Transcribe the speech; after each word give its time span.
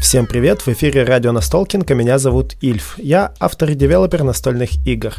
Всем 0.00 0.26
привет, 0.26 0.62
в 0.62 0.68
эфире 0.68 1.04
радио 1.04 1.30
Настолкинг, 1.30 1.90
а 1.90 1.94
меня 1.94 2.18
зовут 2.18 2.56
Ильф. 2.62 2.94
Я 2.96 3.34
автор 3.38 3.70
и 3.70 3.74
девелопер 3.74 4.22
настольных 4.22 4.84
игр. 4.86 5.12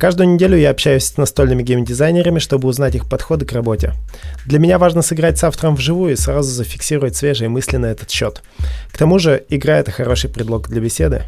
Каждую 0.00 0.28
неделю 0.30 0.58
я 0.58 0.70
общаюсь 0.70 1.04
с 1.04 1.16
настольными 1.16 1.62
геймдизайнерами, 1.62 2.40
чтобы 2.40 2.68
узнать 2.68 2.96
их 2.96 3.08
подходы 3.08 3.46
к 3.46 3.52
работе. 3.52 3.92
Для 4.44 4.58
меня 4.58 4.80
важно 4.80 5.02
сыграть 5.02 5.38
с 5.38 5.44
автором 5.44 5.76
вживую 5.76 6.14
и 6.14 6.16
сразу 6.16 6.50
зафиксировать 6.50 7.14
свежие 7.14 7.48
мысли 7.48 7.76
на 7.76 7.86
этот 7.86 8.10
счет. 8.10 8.42
К 8.92 8.98
тому 8.98 9.20
же, 9.20 9.44
игра— 9.48 9.76
это 9.78 9.92
хороший 9.92 10.28
предлог 10.28 10.68
для 10.68 10.80
беседы. 10.80 11.22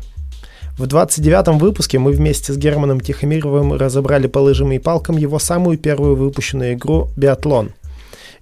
В 0.77 0.83
29-м 0.83 1.59
выпуске 1.59 2.01
мы 2.01 2.11
вместе 2.11 2.53
с 2.53 2.57
Германом 2.57 3.01
Тихомировым 3.01 3.75
разобрали 3.75 4.27
по 4.27 4.41
лыжам 4.41 4.73
и 4.73 4.79
палкам 4.81 5.17
его 5.17 5.39
самую 5.39 5.79
первую 5.79 6.17
выпущенную 6.17 6.75
игру 6.75 7.09
«Биатлон», 7.17 7.71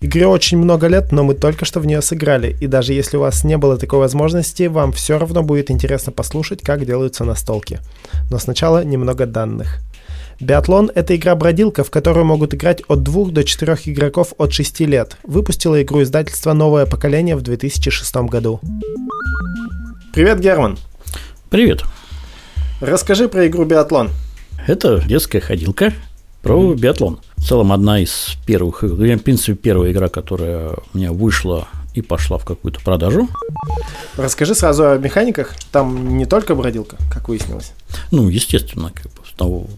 Игре 0.01 0.27
очень 0.27 0.59
много 0.59 0.89
лет, 0.89 1.11
но 1.11 1.25
мы 1.25 1.35
только 1.35 1.65
что 1.65 1.81
в 1.81 1.87
нее 1.87 2.03
сыграли, 2.03 2.55
и 2.61 2.67
даже 2.67 2.93
если 2.93 3.17
у 3.17 3.21
вас 3.21 3.45
не 3.45 3.57
было 3.57 3.79
такой 3.79 3.99
возможности, 3.99 4.65
вам 4.65 4.93
все 4.93 5.19
равно 5.19 5.43
будет 5.43 5.71
интересно 5.71 6.13
послушать, 6.13 6.61
как 6.63 6.85
делаются 6.85 7.25
настолки. 7.25 7.81
Но 8.31 8.39
сначала 8.39 8.85
немного 8.85 9.25
данных. 9.25 9.81
Биатлон— 10.39 10.91
это 10.95 11.17
игра-бродилка, 11.17 11.83
в 11.83 11.91
которую 11.91 12.27
могут 12.27 12.53
играть 12.53 12.83
от 12.89 13.03
2 13.03 13.31
до 13.31 13.43
4 13.43 13.79
игроков 13.87 14.35
от 14.37 14.53
6 14.53 14.81
лет. 14.81 15.17
Выпустила 15.23 15.83
игру 15.83 16.03
издательство 16.03 16.53
«Новое 16.53 16.85
поколение» 16.85 17.37
в 17.37 17.43
2006 17.43 18.17
году. 18.29 18.61
Привет, 20.13 20.41
Герман. 20.41 20.77
Привет. 21.49 21.85
Расскажи 22.83 23.29
про 23.31 23.47
игру 23.47 23.65
«Биатлон». 23.65 24.11
Это 24.67 25.01
детская 25.07 25.41
ходилка 25.41 25.95
про 26.47 26.73
mm-hmm. 26.73 26.77
биатлон 26.77 27.21
целом 27.47 27.73
одна 27.73 28.01
из 28.01 28.37
первых, 28.45 28.83
в 28.83 29.19
принципе, 29.19 29.55
первая 29.55 29.93
игра, 29.93 30.09
которая 30.09 30.75
у 30.93 30.99
меня 30.99 31.13
вышла 31.13 31.69
и 31.95 32.03
пошла 32.03 32.39
в 32.39 32.45
какую-то 32.45 32.81
продажу. 32.81 33.29
Расскажи 34.17 34.55
сразу 34.55 34.91
о 34.91 34.99
механиках. 34.99 35.55
Там 35.71 36.19
не 36.19 36.27
только 36.27 36.55
бродилка, 36.55 36.97
как 37.11 37.29
выяснилось. 37.29 37.73
Ну, 38.11 38.29
естественно, 38.29 38.91
как 38.93 39.05
бы, 39.05 39.23
того, 39.37 39.69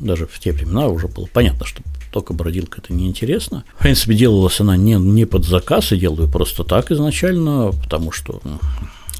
даже 0.00 0.26
в 0.26 0.38
те 0.40 0.52
времена 0.52 0.88
уже 0.88 1.06
было 1.06 1.26
понятно, 1.32 1.64
что 1.64 1.82
только 2.10 2.32
бродилка 2.32 2.80
это 2.82 2.92
неинтересно. 2.92 3.64
В 3.78 3.82
принципе, 3.82 4.14
делалась 4.14 4.60
она 4.60 4.76
не, 4.76 4.94
не 4.94 5.26
под 5.26 5.44
заказ, 5.44 5.92
и 5.92 5.96
делаю 5.96 6.28
просто 6.28 6.64
так 6.64 6.90
изначально, 6.90 7.72
потому 7.84 8.10
что 8.10 8.40
ну, 8.42 8.58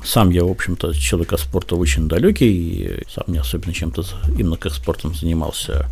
сам 0.02 0.30
я, 0.30 0.44
в 0.44 0.50
общем-то, 0.50 0.92
человек 0.94 1.34
от 1.34 1.40
спорта 1.40 1.76
очень 1.76 2.08
далекий, 2.08 2.50
и 2.50 3.04
сам 3.08 3.24
не 3.28 3.38
особенно 3.38 3.72
чем-то 3.72 4.02
именно 4.36 4.56
как 4.56 4.72
спортом 4.72 5.14
занимался. 5.14 5.86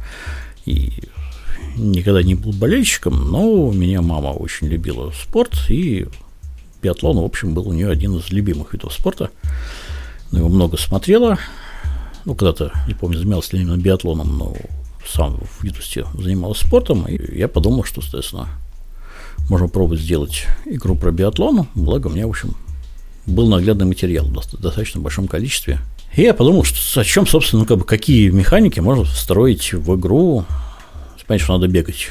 И 0.67 0.93
никогда 1.77 2.23
не 2.23 2.35
был 2.35 2.53
болельщиком, 2.53 3.31
но 3.31 3.45
у 3.45 3.73
меня 3.73 4.03
мама 4.03 4.29
очень 4.29 4.69
любила 4.69 5.11
спорт, 5.11 5.53
и 5.69 6.07
биатлон, 6.83 7.19
в 7.19 7.25
общем, 7.25 7.55
был 7.55 7.69
у 7.69 7.73
нее 7.73 7.91
один 7.91 8.17
из 8.17 8.31
любимых 8.31 8.73
видов 8.73 8.93
спорта. 8.93 9.31
Она 10.31 10.41
его 10.41 10.49
много 10.49 10.77
смотрела. 10.77 11.39
Ну, 12.25 12.35
когда-то, 12.35 12.73
не 12.89 12.95
помню, 12.95 13.19
занималась 13.19 13.53
ли 13.53 13.61
именно 13.61 13.77
биатлоном, 13.77 14.39
но 14.39 14.57
сам 15.07 15.37
в 15.37 15.65
юности 15.65 16.05
занимался 16.15 16.67
спортом, 16.67 17.07
и 17.07 17.39
я 17.39 17.49
подумал, 17.49 17.85
что, 17.85 18.01
соответственно, 18.01 18.49
можно 19.51 19.69
пробовать 19.69 20.01
сделать 20.01 20.47
игру 20.65 20.97
про 20.97 21.11
биатлон, 21.11 21.67
благо 21.75 22.07
у 22.07 22.11
меня, 22.11 22.27
в 22.27 22.31
общем, 22.31 22.55
был 23.27 23.49
наглядный 23.49 23.87
материал 23.87 24.27
в 24.27 24.33
достаточно 24.33 25.01
большом 25.01 25.29
количестве. 25.29 25.81
И 26.17 26.23
я 26.23 26.35
подумал, 26.35 26.65
что 26.65 27.01
о 27.01 27.05
чем, 27.05 27.27
собственно, 27.27 27.63
ну, 27.63 27.67
как 27.67 27.79
бы, 27.79 27.85
какие 27.85 28.31
механики 28.31 28.81
можно 28.81 29.05
встроить 29.05 29.73
в 29.73 29.97
игру, 29.97 30.45
Понятно, 31.27 31.45
что 31.45 31.53
надо 31.55 31.69
бегать 31.69 32.11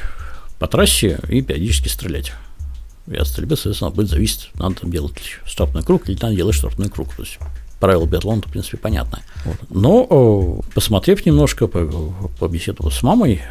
по 0.58 0.68
трассе 0.68 1.20
и 1.30 1.42
периодически 1.42 1.88
стрелять. 1.88 2.34
И 3.06 3.16
от 3.16 3.28
стрельбы, 3.28 3.56
соответственно, 3.56 3.92
будет 3.92 4.10
зависеть, 4.10 4.50
надо 4.56 4.76
там 4.76 4.92
делать 4.92 5.14
штрафной 5.46 5.84
круг 5.84 6.10
или 6.10 6.18
надо 6.20 6.36
делать 6.36 6.56
штрафной 6.56 6.90
круг. 6.90 7.14
То 7.16 7.22
есть 7.22 7.38
правила 7.80 8.06
биатлона, 8.06 8.42
в 8.42 8.46
принципе, 8.46 8.78
понятно. 8.78 9.20
Вот. 9.46 9.58
Но, 9.70 10.62
посмотрев 10.74 11.26
немножко, 11.26 11.68
побеседовав 11.68 12.94
с 12.94 13.04
мамой, 13.04 13.42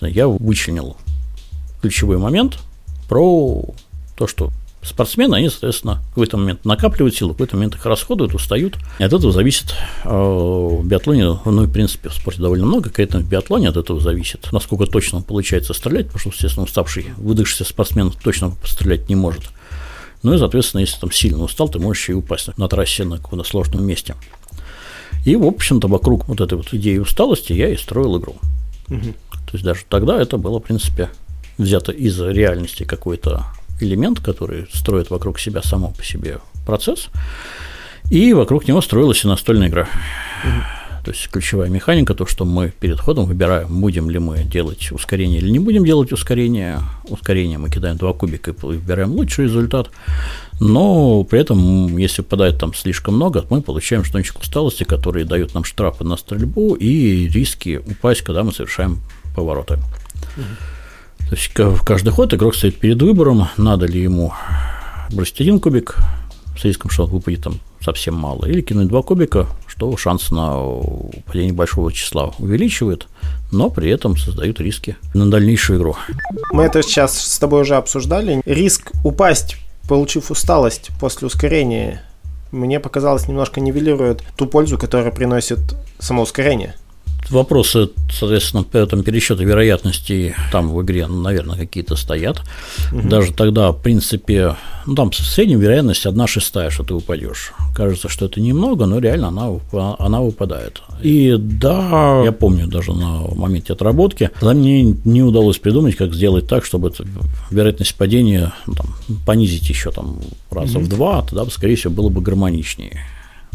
я 0.00 0.26
вычленил 0.26 0.96
ключевой 1.80 2.18
момент 2.18 2.58
про 3.08 3.64
то, 4.16 4.26
что 4.26 4.50
спортсмены, 4.82 5.36
они, 5.36 5.48
соответственно, 5.48 6.02
в 6.06 6.08
какой-то 6.10 6.36
момент 6.36 6.64
накапливают 6.64 7.14
силы, 7.14 7.30
в 7.30 7.34
какой-то 7.34 7.56
момент 7.56 7.74
их 7.74 7.84
расходуют, 7.86 8.34
устают. 8.34 8.76
И 8.98 9.04
от 9.04 9.12
этого 9.12 9.32
зависит 9.32 9.74
э, 10.04 10.08
в 10.08 10.84
биатлоне, 10.86 11.38
ну, 11.44 11.64
в 11.64 11.72
принципе, 11.72 12.08
в 12.08 12.14
спорте 12.14 12.40
довольно 12.40 12.66
много, 12.66 12.90
конечно, 12.90 13.20
в 13.20 13.28
биатлоне 13.28 13.68
от 13.68 13.76
этого 13.76 14.00
зависит, 14.00 14.48
насколько 14.52 14.86
точно 14.86 15.22
получается 15.22 15.74
стрелять, 15.74 16.06
потому 16.06 16.20
что, 16.20 16.30
естественно, 16.30 16.64
уставший, 16.64 17.06
выдохшийся 17.16 17.64
спортсмен 17.64 18.12
точно 18.22 18.50
пострелять 18.50 19.08
не 19.08 19.16
может. 19.16 19.44
Ну 20.22 20.34
и, 20.34 20.38
соответственно, 20.38 20.80
если 20.80 20.98
там 20.98 21.12
сильно 21.12 21.42
устал, 21.42 21.68
ты 21.68 21.78
можешь 21.78 22.08
и 22.08 22.12
упасть 22.12 22.56
на 22.56 22.68
трассе 22.68 23.04
на 23.04 23.18
каком-то 23.18 23.48
сложном 23.48 23.84
месте. 23.84 24.16
И, 25.24 25.36
в 25.36 25.44
общем-то, 25.44 25.88
вокруг 25.88 26.28
вот 26.28 26.40
этой 26.40 26.54
вот 26.54 26.72
идеи 26.72 26.98
усталости 26.98 27.52
я 27.52 27.68
и 27.68 27.76
строил 27.76 28.18
игру. 28.18 28.36
Угу. 28.88 29.14
То 29.30 29.52
есть 29.52 29.64
даже 29.64 29.82
тогда 29.88 30.20
это 30.20 30.38
было, 30.38 30.58
в 30.58 30.62
принципе, 30.62 31.10
взято 31.56 31.92
из 31.92 32.20
реальности 32.20 32.84
какой-то 32.84 33.46
элемент, 33.80 34.20
который 34.20 34.66
строит 34.72 35.10
вокруг 35.10 35.38
себя 35.38 35.62
само 35.62 35.90
по 35.90 36.04
себе 36.04 36.38
процесс, 36.66 37.08
и 38.10 38.32
вокруг 38.32 38.68
него 38.68 38.80
строилась 38.80 39.24
и 39.24 39.28
настольная 39.28 39.68
игра. 39.68 39.88
То 41.04 41.12
есть 41.12 41.28
ключевая 41.30 41.70
механика, 41.70 42.14
то, 42.14 42.26
что 42.26 42.44
мы 42.44 42.70
перед 42.70 43.00
ходом 43.00 43.24
выбираем, 43.24 43.80
будем 43.80 44.10
ли 44.10 44.18
мы 44.18 44.42
делать 44.42 44.92
ускорение 44.92 45.40
или 45.40 45.48
не 45.48 45.58
будем 45.58 45.84
делать 45.84 46.12
ускорение. 46.12 46.80
Ускорение 47.04 47.56
мы 47.56 47.70
кидаем 47.70 47.96
два 47.96 48.12
кубика 48.12 48.50
и 48.50 48.54
выбираем 48.54 49.12
лучший 49.12 49.44
результат. 49.44 49.90
Но 50.60 51.24
при 51.24 51.40
этом, 51.40 51.96
если 51.96 52.20
попадает 52.20 52.58
там 52.58 52.74
слишком 52.74 53.14
много, 53.14 53.46
мы 53.48 53.62
получаем 53.62 54.04
что-нибудь 54.04 54.32
усталости, 54.38 54.84
которые 54.84 55.24
дают 55.24 55.54
нам 55.54 55.64
штрафы 55.64 56.04
на 56.04 56.18
стрельбу 56.18 56.74
и 56.74 57.26
риски 57.28 57.80
упасть, 57.86 58.20
когда 58.20 58.42
мы 58.42 58.52
совершаем 58.52 59.00
повороты. 59.34 59.74
Угу. 60.36 60.77
То 61.28 61.34
есть 61.34 61.58
в 61.58 61.84
каждый 61.84 62.10
ход 62.10 62.32
игрок 62.32 62.54
стоит 62.54 62.78
перед 62.78 63.00
выбором, 63.02 63.48
надо 63.56 63.86
ли 63.86 64.00
ему 64.00 64.32
бросить 65.10 65.40
один 65.40 65.60
кубик 65.60 65.96
с 66.58 66.64
риском, 66.64 66.90
что 66.90 67.04
он 67.04 67.10
выпадет 67.10 67.44
там 67.44 67.60
совсем 67.80 68.14
мало, 68.14 68.46
или 68.46 68.62
кинуть 68.62 68.88
два 68.88 69.02
кубика, 69.02 69.46
что 69.66 69.94
шанс 69.96 70.30
на 70.30 70.56
падение 71.26 71.52
большого 71.52 71.92
числа 71.92 72.32
увеличивает, 72.38 73.06
но 73.52 73.70
при 73.70 73.90
этом 73.90 74.16
создают 74.16 74.60
риски 74.60 74.96
на 75.14 75.30
дальнейшую 75.30 75.78
игру. 75.78 75.96
Мы 76.50 76.64
это 76.64 76.82
сейчас 76.82 77.18
с 77.18 77.38
тобой 77.38 77.62
уже 77.62 77.76
обсуждали. 77.76 78.42
Риск 78.44 78.92
упасть, 79.04 79.56
получив 79.88 80.30
усталость 80.30 80.90
после 80.98 81.26
ускорения, 81.26 82.02
мне 82.50 82.80
показалось, 82.80 83.28
немножко 83.28 83.60
нивелирует 83.60 84.22
ту 84.36 84.46
пользу, 84.46 84.78
которую 84.78 85.12
приносит 85.12 85.58
само 85.98 86.22
ускорение. 86.22 86.74
Вопросы, 87.30 87.90
соответственно, 88.10 88.62
по 88.62 88.76
этому 88.76 89.02
пересчету 89.02 89.44
вероятностей 89.44 90.34
там 90.50 90.70
в 90.70 90.82
игре, 90.82 91.06
наверное, 91.06 91.58
какие-то 91.58 91.96
стоят. 91.96 92.42
Угу. 92.92 93.08
Даже 93.08 93.32
тогда, 93.32 93.72
в 93.72 93.82
принципе, 93.82 94.56
ну, 94.86 94.94
там 94.94 95.12
средняя 95.12 95.58
вероятность 95.58 96.06
одна 96.06 96.26
шестая, 96.26 96.70
что 96.70 96.84
ты 96.84 96.94
упадешь. 96.94 97.52
Кажется, 97.74 98.08
что 98.08 98.24
это 98.24 98.40
немного, 98.40 98.86
но 98.86 98.98
реально 98.98 99.28
она, 99.28 99.96
она 99.98 100.20
выпадает. 100.22 100.82
И 101.02 101.36
да, 101.38 102.22
я 102.24 102.32
помню 102.32 102.66
даже 102.66 102.92
на 102.92 103.22
моменте 103.34 103.74
отработки, 103.74 104.30
тогда 104.40 104.54
мне 104.54 104.96
не 105.04 105.22
удалось 105.22 105.58
придумать, 105.58 105.96
как 105.96 106.14
сделать 106.14 106.46
так, 106.46 106.64
чтобы 106.64 106.92
вероятность 107.50 107.94
падения 107.96 108.52
ну, 108.66 108.74
там, 108.74 108.86
понизить 109.26 109.68
еще 109.68 109.90
там 109.90 110.20
раза 110.50 110.78
угу. 110.78 110.86
в 110.86 110.88
два, 110.88 111.22
тогда, 111.22 111.44
скорее 111.50 111.76
всего, 111.76 111.92
было 111.92 112.08
бы 112.08 112.22
гармоничнее. 112.22 113.04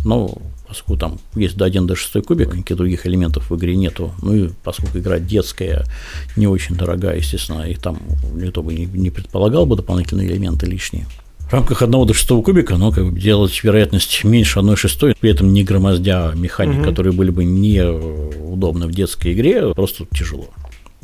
Но 0.05 0.37
поскольку 0.73 0.99
там 0.99 1.19
есть 1.35 1.55
до 1.55 1.65
1 1.65 1.85
до 1.85 1.95
6 1.95 2.25
кубик, 2.25 2.55
никаких 2.55 2.77
других 2.77 3.05
элементов 3.05 3.51
в 3.51 3.55
игре 3.55 3.75
нету, 3.75 4.11
ну 4.23 4.33
и 4.33 4.49
поскольку 4.63 4.97
игра 4.97 5.19
детская, 5.19 5.85
не 6.35 6.47
очень 6.47 6.75
дорогая, 6.75 7.17
естественно, 7.17 7.61
и 7.61 7.75
там 7.75 7.99
никто 8.33 8.63
бы 8.63 8.73
не, 8.73 8.85
не 8.85 9.11
предполагал 9.11 9.67
бы 9.67 9.75
дополнительные 9.75 10.27
элементы 10.27 10.65
лишние. 10.65 11.05
В 11.47 11.53
рамках 11.53 11.83
одного 11.83 12.05
до 12.05 12.15
шестого 12.15 12.41
кубика, 12.41 12.75
ну, 12.77 12.91
как 12.91 13.11
бы 13.11 13.19
делать 13.19 13.63
вероятность 13.63 14.23
меньше 14.23 14.57
одной 14.57 14.75
шестой, 14.75 15.13
при 15.19 15.29
этом 15.29 15.53
не 15.53 15.63
громоздя 15.63 16.31
механик, 16.33 16.79
угу. 16.79 16.85
которые 16.85 17.13
были 17.13 17.29
бы 17.29 17.43
неудобны 17.43 18.87
в 18.87 18.91
детской 18.91 19.33
игре, 19.33 19.75
просто 19.75 20.07
тяжело. 20.11 20.47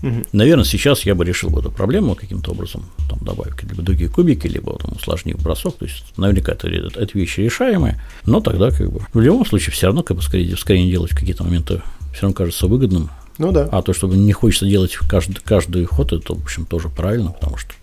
Угу. 0.01 0.23
Наверное, 0.31 0.65
сейчас 0.65 1.01
я 1.05 1.15
бы 1.15 1.25
решил 1.25 1.57
эту 1.57 1.71
проблему 1.71 2.15
каким-то 2.15 2.51
образом, 2.51 2.85
там, 3.09 3.19
добавив 3.21 3.61
либо 3.63 3.81
другие 3.81 4.09
кубики, 4.09 4.47
либо 4.47 4.77
там, 4.77 4.93
усложнив 4.93 5.41
бросок, 5.41 5.77
то 5.77 5.85
есть 5.85 6.03
наверняка 6.17 6.53
это, 6.53 6.67
это, 6.67 6.99
это 6.99 7.17
вещи 7.17 7.41
решаемые, 7.41 8.01
но 8.25 8.39
тогда 8.39 8.71
как 8.71 8.91
бы 8.91 9.01
в 9.13 9.19
любом 9.19 9.45
случае 9.45 9.73
все 9.73 9.87
равно 9.87 10.03
как 10.03 10.17
бы 10.17 10.23
скорее, 10.23 10.55
скорее 10.57 10.89
делать 10.89 11.11
в 11.11 11.17
какие-то 11.17 11.43
моменты 11.43 11.81
все 12.13 12.23
равно 12.23 12.33
кажется 12.33 12.67
выгодным. 12.67 13.09
Ну 13.37 13.51
да. 13.53 13.69
А 13.71 13.81
то, 13.81 13.93
чтобы 13.93 14.17
не 14.17 14.33
хочется 14.33 14.65
делать 14.65 14.95
каждый, 14.95 15.35
каждый 15.35 15.85
ход, 15.85 16.11
это, 16.11 16.35
в 16.35 16.43
общем, 16.43 16.65
тоже 16.65 16.89
правильно, 16.89 17.31
потому 17.31 17.57
что 17.57 17.73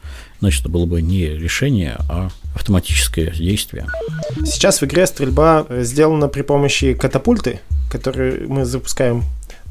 значит, 0.41 0.61
это 0.61 0.69
было 0.69 0.85
бы 0.85 1.01
не 1.01 1.29
решение, 1.29 1.97
а 2.11 2.29
автоматическое 2.55 3.31
действие. 3.31 3.87
Сейчас 4.45 4.81
в 4.81 4.85
игре 4.85 5.07
стрельба 5.07 5.67
сделана 5.71 6.29
при 6.29 6.43
помощи 6.43 6.93
катапульты, 6.93 7.61
которые 7.91 8.47
мы 8.47 8.65
запускаем 8.65 9.25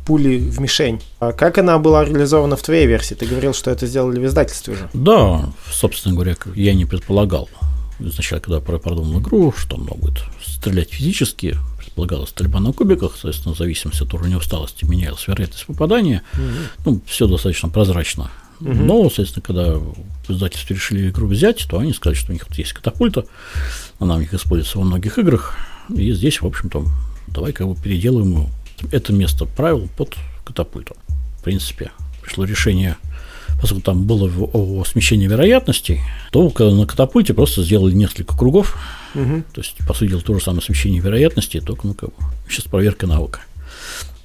пули 0.06 0.38
в 0.38 0.60
мишень. 0.60 1.02
А 1.20 1.32
как 1.32 1.58
она 1.58 1.78
была 1.80 2.06
реализована 2.06 2.56
в 2.56 2.62
твоей 2.62 2.86
версии? 2.88 3.16
Ты 3.16 3.26
говорил, 3.26 3.54
что 3.54 3.72
это 3.72 3.88
сделали 3.88 4.20
в 4.20 4.26
издательстве 4.26 4.74
уже. 4.74 4.90
Да, 4.94 5.50
собственно 5.72 6.14
говоря, 6.14 6.36
я 6.56 6.74
не 6.74 6.86
предполагал 6.86 7.50
изначально, 8.00 8.42
когда 8.42 8.60
продумал 8.60 9.20
игру, 9.20 9.54
что 9.56 9.78
он 9.78 9.86
будет 9.86 10.24
стрелять 10.46 10.92
физически, 10.92 11.58
предполагалось 11.78 12.30
стрельба 12.30 12.60
на 12.60 12.74
кубиках, 12.74 13.14
соответственно, 13.14 13.56
в 13.56 13.58
зависимости 13.58 14.04
от 14.04 14.14
уровня 14.14 14.38
усталости 14.38 14.86
менялась 14.86 15.28
вероятность 15.28 15.66
попадания. 15.66 16.22
Угу. 16.34 16.42
Ну, 16.86 17.02
все 17.06 17.28
достаточно 17.28 17.70
прозрачно. 17.70 18.30
Угу. 18.62 18.74
Но, 18.74 19.04
соответственно, 19.04 19.44
когда 19.46 19.76
в 19.76 20.30
издательстве 20.30 20.76
решили 20.76 21.10
игру 21.10 21.28
взять, 21.28 21.66
то 21.70 21.80
они 21.80 21.94
сказали, 21.94 22.18
что 22.18 22.32
у 22.32 22.34
них 22.34 22.48
вот 22.48 22.58
есть 22.58 22.74
катапульта, 22.74 23.26
она 24.00 24.16
у 24.16 24.20
них 24.20 24.34
используется 24.34 24.78
во 24.78 24.84
многих 24.84 25.18
играх, 25.18 25.56
и 25.94 26.12
здесь, 26.12 26.42
в 26.42 26.46
общем-то, 26.46 26.86
давай 27.28 27.54
как 27.54 27.68
бы 27.68 27.76
переделаем 27.76 28.48
это 28.92 29.14
место 29.14 29.46
правил 29.46 29.90
под 29.98 30.16
катапульту. 30.44 30.96
В 31.40 31.44
принципе, 31.44 31.92
пришло 32.22 32.46
решение 32.46 32.98
поскольку 33.60 33.84
там 33.84 34.04
было 34.04 34.30
о, 34.54 34.84
смещении 34.86 35.28
вероятностей, 35.28 36.02
то 36.32 36.52
на 36.60 36.86
катапульте 36.86 37.34
просто 37.34 37.64
сделали 37.64 37.94
несколько 37.94 38.38
кругов, 38.38 38.78
угу. 39.14 39.44
то 39.54 39.62
есть, 39.62 39.76
по 39.88 39.94
сути 39.94 40.10
дела, 40.10 40.22
то 40.22 40.34
же 40.38 40.44
самое 40.44 40.62
смещение 40.62 41.02
вероятностей, 41.02 41.62
только, 41.62 41.88
ну, 41.88 41.94
как 41.94 42.10
бы, 42.10 42.16
сейчас 42.50 42.66
проверка 42.66 43.08
навыка. 43.08 43.40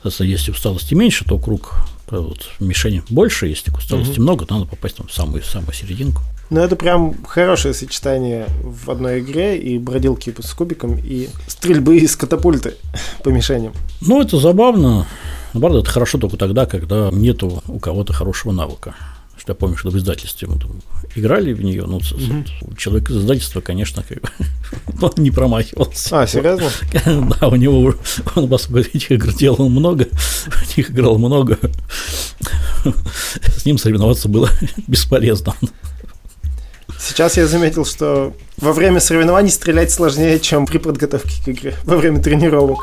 Соответственно, 0.02 0.28
если 0.28 0.50
усталости 0.50 0.94
меньше, 0.94 1.24
то 1.24 1.38
круг 1.38 1.82
вот, 2.10 2.50
мишени 2.58 3.02
больше, 3.08 3.46
если 3.46 3.70
усталости 3.70 4.14
угу. 4.14 4.22
много, 4.22 4.46
то 4.46 4.54
надо 4.54 4.66
попасть 4.66 4.96
там 4.96 5.06
в 5.06 5.12
самую, 5.12 5.42
самую 5.42 5.74
серединку. 5.74 6.22
Ну, 6.50 6.60
это 6.60 6.74
прям 6.74 7.14
хорошее 7.24 7.74
сочетание 7.74 8.46
в 8.64 8.90
одной 8.90 9.20
игре 9.20 9.56
и 9.56 9.78
бродилки 9.78 10.34
с 10.40 10.52
кубиком, 10.52 10.98
и 10.98 11.28
стрельбы 11.46 11.98
из 11.98 12.16
катапульты 12.16 12.74
по 13.22 13.28
мишеням. 13.28 13.72
Ну, 14.00 14.20
это 14.20 14.36
забавно. 14.38 15.06
Наоборот, 15.52 15.84
это 15.84 15.92
хорошо 15.92 16.18
только 16.18 16.36
тогда, 16.36 16.66
когда 16.66 17.10
нету 17.12 17.62
у 17.68 17.78
кого-то 17.78 18.12
хорошего 18.12 18.50
навыка. 18.50 18.96
Что 19.36 19.52
я 19.52 19.54
помню, 19.54 19.76
что 19.76 19.90
в 19.90 19.96
издательстве 19.96 20.48
мы 20.48 20.58
там 20.58 20.72
играли 21.14 21.52
в 21.52 21.62
нее, 21.62 21.84
ну, 21.86 21.98
mm-hmm. 21.98 22.76
человек 22.76 23.10
из 23.10 23.18
издательства, 23.18 23.60
конечно, 23.60 24.02
как 24.02 24.20
бы, 24.20 24.28
он 25.02 25.12
не 25.22 25.30
промахивался. 25.30 26.22
А, 26.22 26.26
серьезно? 26.26 26.68
да, 27.40 27.48
у 27.48 27.54
него, 27.54 27.94
он, 28.34 28.48
поскольку 28.48 28.80
этих 28.80 29.12
игр 29.12 29.32
делал 29.32 29.68
много, 29.68 30.08
в 30.10 30.76
них 30.76 30.90
играл 30.90 31.16
много, 31.16 31.58
с 33.56 33.64
ним 33.64 33.78
соревноваться 33.78 34.28
было 34.28 34.50
бесполезно. 34.88 35.54
Сейчас 37.00 37.36
я 37.36 37.46
заметил, 37.46 37.84
что 37.84 38.34
во 38.58 38.72
время 38.72 39.00
соревнований 39.00 39.50
стрелять 39.50 39.90
сложнее, 39.90 40.38
чем 40.38 40.66
при 40.66 40.78
подготовке 40.78 41.42
к 41.42 41.48
игре, 41.48 41.74
во 41.84 41.96
время 41.96 42.22
тренировок. 42.22 42.78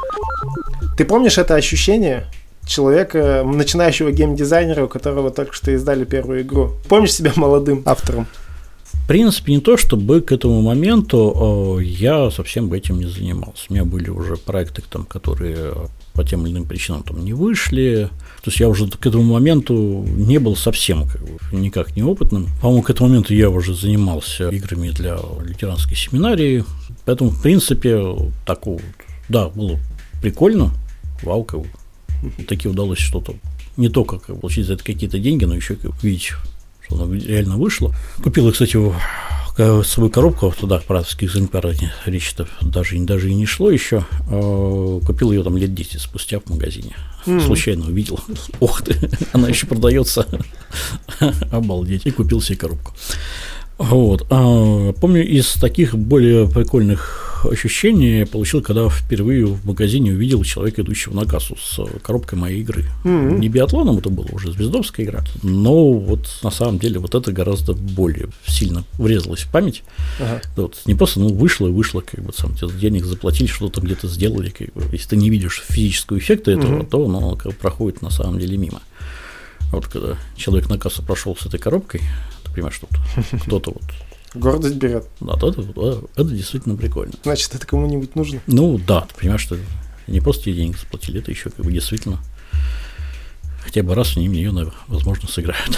Ты 0.98 1.06
помнишь 1.06 1.38
это 1.38 1.56
ощущение? 1.56 2.28
человека, 2.68 3.44
начинающего 3.46 4.12
геймдизайнера, 4.12 4.86
у 4.86 4.88
которого 4.88 5.32
только 5.32 5.54
что 5.54 5.72
издали 5.72 6.04
первую 6.04 6.42
игру. 6.42 6.74
Помнишь 6.88 7.14
себя 7.14 7.32
молодым 7.36 7.82
автором? 7.86 8.28
В 8.84 9.08
принципе, 9.08 9.54
не 9.54 9.62
то, 9.62 9.78
чтобы 9.78 10.22
к 10.22 10.34
этому 10.34 10.62
моменту 10.62 11.80
я 11.80 12.30
совсем 12.30 12.72
этим 12.74 13.00
не 13.00 13.06
занимался. 13.06 13.66
У 13.70 13.74
меня 13.74 13.86
были 13.86 14.10
уже 14.10 14.36
проекты, 14.36 14.84
там, 14.90 15.06
которые 15.06 15.74
по 16.18 16.24
тем 16.24 16.46
или 16.46 16.52
иным 16.52 16.66
причинам 16.66 17.04
там 17.04 17.24
не 17.24 17.34
вышли. 17.34 18.10
То 18.44 18.50
есть 18.50 18.60
я 18.60 18.68
уже 18.68 18.88
к 18.88 19.06
этому 19.06 19.24
моменту 19.34 20.04
не 20.08 20.40
был 20.40 20.56
совсем 20.56 21.08
как 21.08 21.22
бы, 21.22 21.38
никак 21.52 21.96
неопытным. 21.96 22.48
По-моему, 22.60 22.82
к 22.82 22.90
этому 22.90 23.10
моменту 23.10 23.36
я 23.36 23.50
уже 23.52 23.76
занимался 23.76 24.50
играми 24.50 24.90
для 24.90 25.18
лютеранской 25.42 25.96
семинарии. 25.96 26.66
Поэтому, 27.06 27.30
в 27.30 27.42
принципе, 27.42 28.04
такого, 28.46 28.82
да, 29.30 29.50
было 29.50 29.80
прикольно. 30.22 30.72
Вау, 31.22 31.44
как 31.44 31.62
бы, 31.62 31.68
таки 32.48 32.68
удалось 32.68 33.00
что-то 33.00 33.36
не 33.78 33.90
только 33.90 34.18
как, 34.18 34.40
получить 34.42 34.66
за 34.66 34.74
это 34.74 34.84
какие-то 34.84 35.20
деньги, 35.20 35.46
но 35.46 35.56
еще 35.56 35.76
как, 35.76 36.04
видеть, 36.04 36.34
что 36.82 36.96
оно 36.96 37.14
реально 37.14 37.58
вышло. 37.58 37.94
Купил, 38.24 38.52
кстати, 38.52 38.76
свою 39.84 40.10
коробку, 40.10 40.54
туда 40.58 40.80
пратовских 40.80 41.30
экземпляров 41.30 41.76
речи-то 42.06 42.48
даже, 42.62 42.98
даже 43.00 43.30
и 43.30 43.34
не 43.34 43.46
шло 43.46 43.72
еще. 43.72 44.06
А, 44.30 45.00
купил 45.06 45.32
ее 45.32 45.44
там 45.44 45.58
лет 45.58 45.74
10 45.74 46.02
спустя 46.02 46.40
в 46.40 46.50
магазине. 46.50 46.96
Mm. 47.26 47.46
Случайно 47.46 47.88
увидел. 47.88 48.20
Ох 48.60 48.82
ты, 48.82 48.96
она 49.34 49.48
еще 49.48 49.68
продается. 49.68 50.28
Обалдеть. 51.52 52.06
И 52.06 52.12
купил 52.12 52.42
себе 52.42 52.58
коробку. 52.58 52.94
Вот. 53.78 54.26
А, 54.30 54.94
помню, 54.94 55.28
из 55.28 55.54
таких 55.54 55.96
более 55.96 56.48
прикольных 56.48 57.37
ощущений 57.50 58.20
я 58.20 58.26
получил, 58.26 58.62
когда 58.62 58.90
впервые 58.90 59.46
в 59.46 59.66
магазине 59.66 60.12
увидел 60.12 60.44
человека, 60.44 60.82
идущего 60.82 61.14
на 61.14 61.26
кассу 61.26 61.56
с 61.56 61.80
коробкой 62.02 62.40
моей 62.40 62.62
игры. 62.62 62.86
Mm-hmm. 63.04 63.40
Не 63.40 63.50
биатлоном 63.50 63.98
это 63.98 64.10
было, 64.10 64.28
уже 64.32 64.52
звездовская 64.52 65.06
игра, 65.06 65.24
но 65.44 65.94
вот 65.94 66.28
на 66.44 66.52
самом 66.52 66.80
деле 66.80 67.00
вот 67.00 67.16
это 67.16 67.32
гораздо 67.32 67.74
более 67.74 68.30
сильно 68.46 68.84
врезалось 68.98 69.42
в 69.42 69.52
память. 69.52 69.84
Ага. 70.20 70.42
Вот, 70.56 70.82
не 70.86 70.96
просто, 70.96 71.20
ну, 71.20 71.34
вышло 71.34 71.68
и 71.68 71.72
вышло, 71.72 72.02
как 72.02 72.24
бы 72.24 72.34
сам 72.34 72.56
тебе 72.56 72.70
денег 72.80 73.06
заплатили, 73.06 73.48
что-то 73.48 73.82
где-то 73.82 74.08
сделали. 74.08 74.50
Как 74.50 74.74
бы. 74.74 74.84
Если 74.92 75.10
ты 75.10 75.16
не 75.18 75.30
видишь 75.30 75.64
физического 75.68 76.18
эффекта 76.18 76.52
этого, 76.52 76.82
mm-hmm. 76.82 76.90
то 76.90 77.06
оно 77.06 77.36
как 77.36 77.52
бы, 77.52 77.58
проходит 77.58 78.02
на 78.02 78.10
самом 78.10 78.40
деле 78.40 78.58
мимо. 78.58 78.82
Вот 79.72 79.88
когда 79.88 80.18
человек 80.36 80.70
на 80.70 80.78
кассу 80.78 81.04
прошел 81.04 81.36
с 81.36 81.46
этой 81.46 81.60
коробкой, 81.60 82.02
понимаешь, 82.54 82.76
что 82.76 82.88
кто-то 83.44 83.72
вот 83.72 83.84
Гордость 84.34 84.76
берет. 84.76 85.06
Да, 85.20 85.34
это, 85.36 85.50
это, 86.16 86.30
действительно 86.30 86.76
прикольно. 86.76 87.14
Значит, 87.24 87.56
это 87.56 87.66
кому-нибудь 87.66 88.16
нужно? 88.16 88.42
Ну 88.48 88.78
да, 88.78 89.02
ты 89.02 89.16
понимаешь, 89.22 89.42
что 89.42 89.58
не 90.08 90.22
просто 90.22 90.46
тебе 90.46 90.56
деньги 90.56 90.78
заплатили, 90.78 91.20
это 91.20 91.32
еще 91.32 91.50
как 91.50 91.66
бы 91.66 91.72
действительно 91.72 92.20
хотя 93.68 93.84
бы 93.84 93.96
раз 93.96 94.16
они 94.16 94.28
ее, 94.28 94.54
возможно, 94.88 95.28
сыграют. 95.28 95.78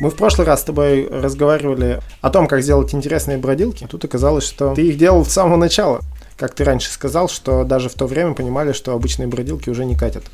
Мы 0.00 0.10
в 0.10 0.14
прошлый 0.14 0.46
раз 0.46 0.60
с 0.60 0.64
тобой 0.64 1.08
разговаривали 1.08 2.00
о 2.20 2.30
том, 2.30 2.46
как 2.46 2.62
сделать 2.62 2.94
интересные 2.94 3.36
бродилки. 3.36 3.86
Тут 3.90 4.04
оказалось, 4.04 4.46
что 4.46 4.72
ты 4.74 4.88
их 4.88 4.96
делал 4.96 5.26
с 5.26 5.32
самого 5.32 5.56
начала. 5.56 6.00
Как 6.36 6.54
ты 6.54 6.64
раньше 6.64 6.90
сказал, 6.90 7.28
что 7.28 7.64
даже 7.64 7.88
в 7.88 7.94
то 7.94 8.06
время 8.06 8.34
понимали, 8.34 8.72
что 8.72 8.94
обычные 8.94 9.26
бродилки 9.26 9.70
уже 9.70 9.84
не 9.84 9.96
катят. 9.96 10.24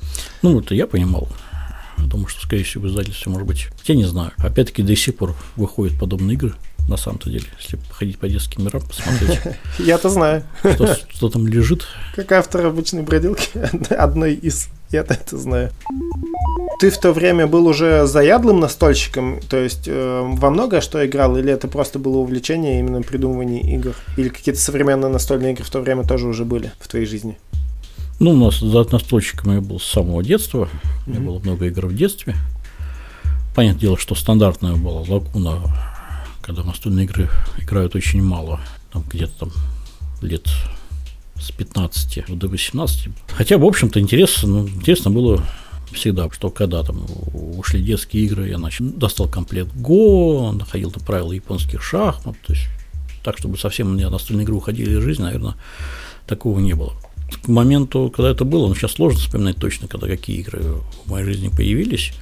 Ну, 0.43 0.61
это 0.61 0.75
я 0.75 0.87
понимал. 0.87 1.29
Думаю, 1.97 2.29
что, 2.29 2.43
скорее 2.43 2.63
всего, 2.63 2.85
в 2.85 2.89
издательстве, 2.89 3.33
может 3.33 3.49
быть, 3.49 3.67
я 3.85 3.95
не 3.95 4.05
знаю. 4.05 4.33
Опять-таки, 4.37 4.83
до 4.83 4.95
сих 4.95 5.17
пор 5.17 5.35
выходят 5.57 5.99
подобные 5.99 6.35
игры, 6.35 6.55
на 6.89 6.97
самом-то 6.97 7.31
деле, 7.31 7.45
если 7.61 7.79
ходить 7.91 8.19
по 8.19 8.29
детским 8.29 8.65
мирам, 8.65 8.83
посмотреть. 8.83 9.41
Я-то 9.79 10.09
знаю. 10.09 10.43
Что, 10.61 10.97
что 11.09 11.29
там 11.29 11.47
лежит. 11.47 11.87
Как 12.17 12.33
автор 12.33 12.67
обычной 12.67 13.03
бродилки, 13.03 13.51
одной 13.93 14.35
из. 14.35 14.69
Я-то 14.91 15.15
это 15.15 15.37
знаю. 15.37 15.71
Ты 16.81 16.91
в 16.91 16.99
то 16.99 17.13
время 17.13 17.47
был 17.47 17.67
уже 17.67 18.07
заядлым 18.07 18.61
настольщиком, 18.61 19.41
то 19.51 19.59
есть 19.59 19.87
э, 19.87 20.23
во 20.25 20.49
многое 20.49 20.81
что 20.81 21.05
играл, 21.05 21.37
или 21.37 21.53
это 21.53 21.69
просто 21.69 21.99
было 21.99 22.19
увлечение 22.19 22.79
именно 22.79 23.03
придумывания 23.03 23.61
игр? 23.75 23.95
Или 24.17 24.29
какие-то 24.29 24.61
современные 24.61 25.11
настольные 25.11 25.53
игры 25.53 25.65
в 25.65 25.71
то 25.71 25.81
время 25.81 26.05
тоже 26.05 26.27
уже 26.27 26.45
были 26.45 26.73
в 26.81 26.89
твоей 26.89 27.05
жизни? 27.05 27.37
Ну, 28.21 28.31
у 28.31 28.37
нас 28.37 28.61
за 28.61 28.87
настольщиком 28.91 29.55
я 29.55 29.61
был 29.61 29.79
с 29.79 29.85
самого 29.85 30.23
детства. 30.23 30.69
У 31.07 31.11
меня 31.11 31.21
mm-hmm. 31.21 31.25
было 31.25 31.39
много 31.41 31.67
игр 31.67 31.87
в 31.87 31.95
детстве. 31.95 32.35
Понятное 33.55 33.81
дело, 33.81 33.99
что 33.99 34.15
стандартная 34.15 34.75
была 34.75 35.01
лакуна, 35.01 35.88
когда 36.49 36.63
настольные 36.63 37.05
игры 37.05 37.29
играют 37.59 37.95
очень 37.95 38.23
мало. 38.23 38.59
Там 38.91 39.05
где-то 39.07 39.41
там 39.41 39.53
лет 40.23 40.49
с 41.39 41.51
15 41.51 42.25
до 42.39 42.49
18. 42.49 43.09
Хотя, 43.29 43.59
в 43.59 43.65
общем-то, 43.65 44.01
интересно, 44.01 44.49
ну, 44.49 44.67
интересно 44.67 45.11
было 45.11 45.45
всегда, 45.93 46.31
что 46.31 46.49
когда 46.49 46.83
там 46.83 47.05
ушли 47.35 47.83
детские 47.83 48.25
игры, 48.25 48.49
я 48.49 48.57
начал, 48.57 48.87
достал 48.87 49.29
комплект 49.29 49.75
Го, 49.75 50.53
находил 50.53 50.91
там 50.91 51.05
правила 51.05 51.33
японских 51.33 51.83
шахмат, 51.83 52.37
то 52.47 52.55
есть 52.55 52.65
так, 53.23 53.37
чтобы 53.37 53.59
совсем 53.59 53.89
у 53.89 53.93
меня 53.93 54.09
настольные 54.09 54.45
игры 54.45 54.55
уходили 54.55 54.97
из 54.99 55.03
жизни, 55.03 55.25
наверное, 55.25 55.55
такого 56.27 56.61
не 56.61 56.73
было 56.73 56.95
к 57.43 57.49
моменту, 57.49 58.11
когда 58.15 58.31
это 58.31 58.47
было, 58.47 58.69
ну, 58.69 58.75
сейчас 58.75 58.93
сложно 58.93 59.21
вспоминать 59.21 59.59
точно, 59.59 59.87
когда 59.87 60.07
какие 60.07 60.39
игры 60.39 60.63
в 61.05 61.11
моей 61.11 61.27
жизни 61.27 61.49
появились, 61.49 62.15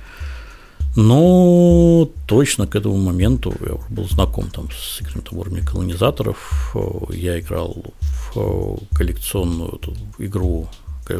но 0.96 2.08
точно 2.26 2.66
к 2.66 2.74
этому 2.74 2.96
моменту 2.96 3.54
я 3.60 3.74
уже 3.74 3.84
был 3.90 4.08
знаком 4.08 4.50
там, 4.50 4.68
с 4.70 5.00
там, 5.24 5.38
уровня 5.38 5.62
колонизаторов. 5.62 6.74
Я 7.10 7.38
играл 7.38 7.76
в 8.00 8.78
коллекционную 8.94 9.76
эту 9.76 9.94
игру 10.18 10.68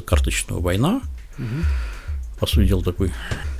карточную 0.07 0.63
«Война». 0.63 1.03
Угу. 1.39 2.41
По 2.41 2.47
сути 2.47 2.69
дела, 2.69 2.83
такой, 2.83 3.13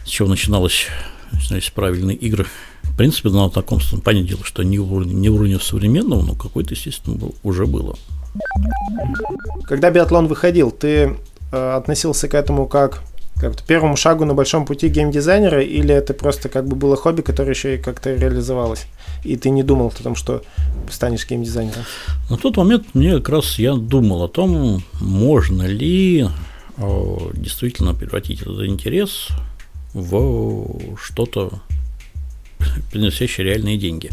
с 0.05 0.09
чего 0.09 0.29
начиналось, 0.29 0.87
начинались 1.33 1.71
правильные 1.71 2.17
игры. 2.17 2.47
В 2.83 2.97
принципе, 2.97 3.29
на 3.29 3.51
таком 3.51 3.81
понятное 4.03 4.31
дело, 4.31 4.45
что 4.45 4.63
не 4.63 4.79
уровня, 4.79 5.13
не 5.13 5.29
уровня 5.29 5.59
современного, 5.59 6.23
но 6.23 6.35
какой-то, 6.35 6.75
естественно, 6.75 7.31
уже 7.43 7.67
было. 7.67 7.95
Когда 9.65 9.91
биатлон 9.91 10.29
выходил, 10.29 10.71
ты 10.71 11.17
э, 11.53 11.75
относился 11.75 12.29
к 12.29 12.35
этому 12.35 12.67
как 12.67 13.03
как 13.39 13.61
первому 13.63 13.97
шагу 13.97 14.25
на 14.25 14.35
большом 14.35 14.65
пути 14.65 14.89
геймдизайнера, 14.89 15.63
или 15.63 15.95
это 15.95 16.15
просто 16.15 16.49
как 16.49 16.67
бы 16.67 16.75
было 16.75 16.97
хобби, 16.97 17.21
которое 17.21 17.51
еще 17.51 17.75
и 17.75 17.79
как-то 17.79 18.15
реализовалось? 18.15 18.87
И 19.25 19.37
ты 19.37 19.51
не 19.51 19.63
думал 19.63 19.89
о 19.89 20.03
том, 20.03 20.15
что 20.17 20.43
станешь 20.91 21.29
геймдизайнером? 21.29 21.83
На 22.31 22.37
тот 22.37 22.57
момент 22.57 22.87
мне 22.95 23.15
как 23.17 23.29
раз 23.29 23.59
я 23.59 23.75
думал 23.75 24.23
о 24.23 24.29
том, 24.29 24.83
можно 25.01 25.65
ли 25.65 26.27
э, 26.79 27.19
действительно 27.35 27.95
превратить 27.95 28.41
этот 28.43 28.63
интерес 28.65 29.29
в 29.93 30.97
что-то 31.03 31.61
приносящий 32.91 33.45
реальные 33.45 33.77
деньги. 33.77 34.11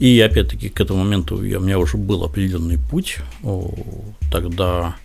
И 0.00 0.20
опять-таки 0.20 0.68
к 0.68 0.80
этому 0.80 1.04
моменту 1.04 1.36
у 1.36 1.40
меня 1.40 1.78
уже 1.78 1.96
был 1.96 2.24
определенный 2.24 2.78
путь. 2.78 3.18
Тогда 4.30 4.96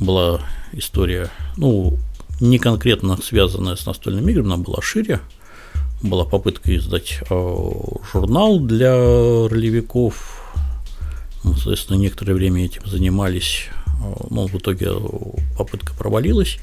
была 0.00 0.40
история, 0.72 1.30
ну, 1.56 1.96
не 2.40 2.58
конкретно 2.58 3.16
связанная 3.20 3.76
с 3.76 3.86
настольными 3.86 4.30
играми, 4.30 4.46
она 4.48 4.56
была 4.56 4.80
шире. 4.80 5.20
Была 6.02 6.24
попытка 6.24 6.76
издать 6.76 7.20
э, 7.28 7.70
журнал 8.12 8.60
для 8.60 8.92
ролевиков. 9.48 10.44
Мы, 11.42 11.54
соответственно, 11.54 11.96
некоторое 11.96 12.34
время 12.34 12.64
этим 12.64 12.82
занимались. 12.86 13.66
Э, 13.86 14.14
но 14.30 14.46
в 14.46 14.54
итоге 14.54 14.92
попытка 15.56 15.94
провалилась. 15.94 16.58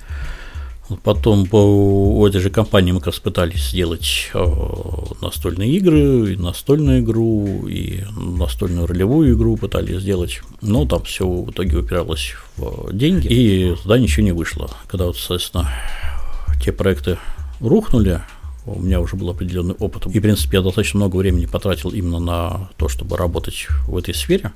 Потом 1.04 1.48
по 1.48 2.28
этой 2.28 2.40
же 2.40 2.52
компании 2.52 2.92
мы 2.92 3.00
как 3.00 3.08
раз 3.08 3.20
пытались 3.20 3.70
сделать 3.70 4.30
э, 4.36 4.46
настольные 5.20 5.72
игры, 5.78 6.34
и 6.34 6.36
настольную 6.36 7.00
игру, 7.00 7.68
и 7.68 8.04
настольную 8.16 8.86
ролевую 8.86 9.36
игру 9.36 9.58
пытались 9.58 10.02
сделать, 10.02 10.42
но 10.62 10.86
там 10.86 11.04
все 11.04 11.28
в 11.28 11.50
итоге 11.50 11.78
упиралось 11.78 12.34
в 12.58 12.94
деньги, 12.94 13.28
и 13.28 13.76
туда 13.82 13.98
ничего 13.98 14.26
не 14.26 14.32
вышло. 14.32 14.70
Когда, 14.88 15.08
вот, 15.08 15.18
соответственно, 15.18 15.72
те 16.64 16.72
проекты 16.72 17.18
рухнули, 17.60 18.22
у 18.68 18.80
меня 18.80 19.02
уже 19.02 19.16
был 19.16 19.32
определенный 19.32 19.74
опыт, 19.74 20.06
и, 20.06 20.20
в 20.20 20.22
принципе, 20.22 20.58
я 20.58 20.64
достаточно 20.64 21.00
много 21.00 21.16
времени 21.16 21.48
потратил 21.48 21.90
именно 21.90 22.20
на 22.20 22.70
то, 22.78 22.90
чтобы 22.90 23.18
работать 23.18 23.68
в 23.88 23.98
этой 23.98 24.14
сфере, 24.14 24.52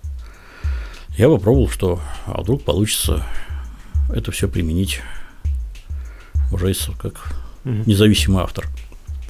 я 1.18 1.28
попробовал, 1.28 1.70
что 1.70 2.00
а 2.28 2.42
вдруг 2.42 2.64
получится 2.64 3.26
это 4.10 4.32
все 4.32 4.48
применить 4.48 5.02
уже 6.52 6.74
как 6.98 7.14
угу. 7.66 7.84
независимый 7.86 8.44
автор, 8.44 8.68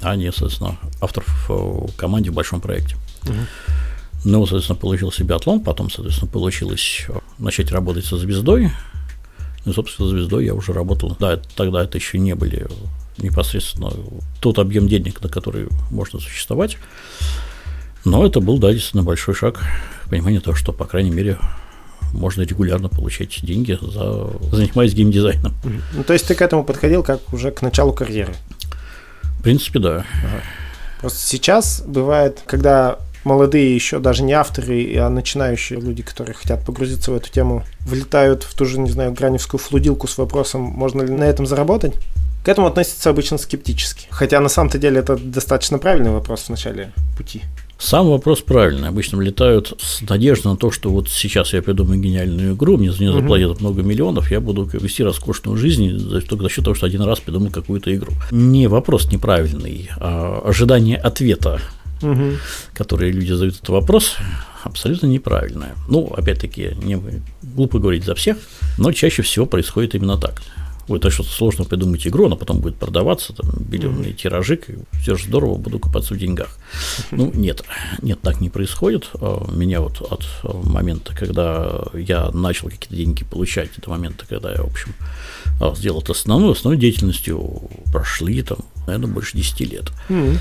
а 0.02 0.16
не, 0.16 0.32
соответственно, 0.32 0.78
автор 1.02 1.24
в 1.48 1.92
команде 1.96 2.32
в 2.32 2.34
большом 2.34 2.62
проекте. 2.62 2.96
Угу. 3.24 3.34
Ну, 4.26 4.46
соответственно, 4.46 4.78
получился 4.78 5.24
биатлон, 5.24 5.62
потом, 5.62 5.90
соответственно, 5.90 6.30
получилось 6.30 7.06
э, 7.08 7.14
начать 7.38 7.72
работать 7.72 8.06
со 8.06 8.18
звездой. 8.18 8.72
Ну, 9.64 9.74
собственно, 9.74 10.10
со 10.10 10.16
звездой 10.16 10.46
я 10.46 10.54
уже 10.54 10.74
работал. 10.74 11.16
Да, 11.20 11.40
тогда 11.56 11.84
это 11.84 11.98
еще 11.98 12.18
не 12.18 12.36
были 12.36 12.68
непосредственно 13.18 13.92
тот 14.42 14.60
объем 14.60 14.88
денег, 14.88 15.22
на 15.22 15.30
который 15.30 15.68
можно 15.90 16.20
существовать. 16.20 16.78
Но 18.04 18.26
это 18.26 18.40
был, 18.40 18.58
да, 18.58 18.72
действительно 18.72 19.04
большой 19.04 19.36
шаг 19.36 19.62
к 20.06 20.10
пониманию 20.10 20.42
того, 20.42 20.56
что, 20.56 20.74
по 20.74 20.86
крайней 20.86 21.12
мере, 21.12 21.38
можно 22.14 22.44
регулярно 22.44 22.90
получать 22.90 23.40
деньги, 23.42 23.78
за, 23.82 24.30
занимаясь 24.52 24.94
геймдизайном. 24.94 25.54
Ну, 25.94 26.04
то 26.04 26.14
есть 26.14 26.28
ты 26.28 26.36
к 26.36 26.42
этому 26.42 26.64
подходил 26.64 27.04
как 27.04 27.22
уже 27.34 27.52
к 27.52 27.62
началу 27.62 27.94
карьеры? 27.94 28.34
В 29.40 29.44
принципе, 29.44 29.80
да. 29.80 29.96
Ага. 29.96 30.42
Просто 31.02 31.20
сейчас 31.20 31.82
бывает, 31.86 32.42
когда 32.46 33.00
молодые 33.24 33.74
еще 33.74 34.00
даже 34.00 34.24
не 34.24 34.34
авторы, 34.34 34.96
а 34.98 35.10
начинающие 35.10 35.80
люди, 35.80 36.04
которые 36.04 36.36
хотят 36.36 36.66
погрузиться 36.66 37.12
в 37.12 37.16
эту 37.16 37.30
тему, 37.30 37.64
влетают 37.82 38.44
в 38.44 38.54
ту 38.54 38.66
же, 38.66 38.80
не 38.80 38.90
знаю, 38.90 39.14
граневскую 39.14 39.60
флудилку 39.60 40.08
с 40.08 40.18
вопросом, 40.18 40.62
можно 40.62 41.02
ли 41.02 41.12
на 41.12 41.24
этом 41.24 41.46
заработать, 41.46 41.94
к 42.44 42.48
этому 42.48 42.68
относятся 42.68 43.10
обычно 43.10 43.38
скептически. 43.38 44.08
Хотя 44.10 44.40
на 44.40 44.50
самом-то 44.50 44.78
деле 44.78 45.00
это 45.00 45.18
достаточно 45.18 45.78
правильный 45.78 46.12
вопрос 46.12 46.44
в 46.44 46.50
начале 46.50 46.92
пути. 47.18 47.44
Сам 47.80 48.10
вопрос 48.10 48.42
правильный. 48.42 48.90
Обычно 48.90 49.22
летают 49.22 49.74
с 49.80 50.02
надеждой 50.02 50.50
на 50.50 50.58
то, 50.58 50.70
что 50.70 50.90
вот 50.90 51.08
сейчас 51.08 51.54
я 51.54 51.62
придумаю 51.62 52.02
гениальную 52.02 52.54
игру, 52.54 52.78
мне 52.78 52.92
за 52.92 53.00
нее 53.00 53.14
заплатят 53.14 53.52
угу. 53.52 53.60
много 53.62 53.82
миллионов, 53.84 54.32
я 54.32 54.42
буду 54.42 54.70
вести 54.74 55.02
роскошную 55.02 55.58
жизнь 55.58 55.98
только 56.28 56.44
за 56.44 56.50
счет 56.50 56.66
того, 56.66 56.76
что 56.76 56.86
один 56.86 57.04
раз 57.04 57.22
придумал 57.22 57.50
какую-то 57.52 57.96
игру. 57.96 58.12
Не 58.32 58.68
вопрос 58.68 59.10
неправильный, 59.10 59.90
а 59.98 60.42
ожидание 60.44 60.98
ответа, 60.98 61.62
угу. 62.02 62.34
который 62.74 63.12
люди 63.12 63.32
задают 63.32 63.56
этот 63.56 63.70
вопрос, 63.70 64.18
абсолютно 64.64 65.08
неправильное. 65.08 65.76
Ну, 65.88 66.14
опять-таки, 66.16 66.72
не 66.84 67.02
глупо 67.42 67.80
говорить 67.80 68.04
за 68.04 68.14
всех, 68.14 68.38
но 68.78 68.92
чаще 68.92 69.22
всего 69.22 69.46
происходит 69.46 69.96
именно 69.96 70.18
так 70.18 70.42
будет 70.90 71.04
так 71.04 71.12
что-то 71.14 71.30
сложно 71.30 71.64
придумать 71.64 72.06
игру, 72.06 72.26
она 72.26 72.36
потом 72.36 72.60
будет 72.60 72.76
продаваться, 72.76 73.34
там, 73.34 73.50
миллионные 73.70 74.12
mm-hmm. 74.12 74.16
тиражи, 74.16 74.60
все 75.02 75.16
же 75.16 75.26
здорово, 75.26 75.56
буду 75.56 75.80
копаться 75.80 76.14
в 76.14 76.18
деньгах. 76.18 76.58
Ну, 77.12 77.32
нет, 77.34 77.64
нет, 78.02 78.20
так 78.22 78.42
не 78.42 78.50
происходит. 78.50 79.10
А, 79.14 79.48
меня 79.52 79.82
вот 79.82 80.02
от 80.02 80.26
момента, 80.66 81.16
когда 81.16 81.84
я 81.94 82.32
начал 82.32 82.70
какие-то 82.70 82.96
деньги 82.96 83.24
получать, 83.24 83.70
до 83.78 83.92
момента, 83.92 84.26
когда 84.28 84.52
я, 84.52 84.64
в 84.64 84.68
общем, 84.68 84.94
а, 85.62 85.74
сделал 85.76 86.02
это 86.02 86.12
основной, 86.12 86.54
основной 86.54 86.80
деятельностью, 86.80 87.62
прошли 87.92 88.42
там, 88.42 88.58
наверное, 88.88 89.14
больше 89.14 89.38
10 89.38 89.60
лет. 89.72 89.86
Mm-hmm. 90.10 90.38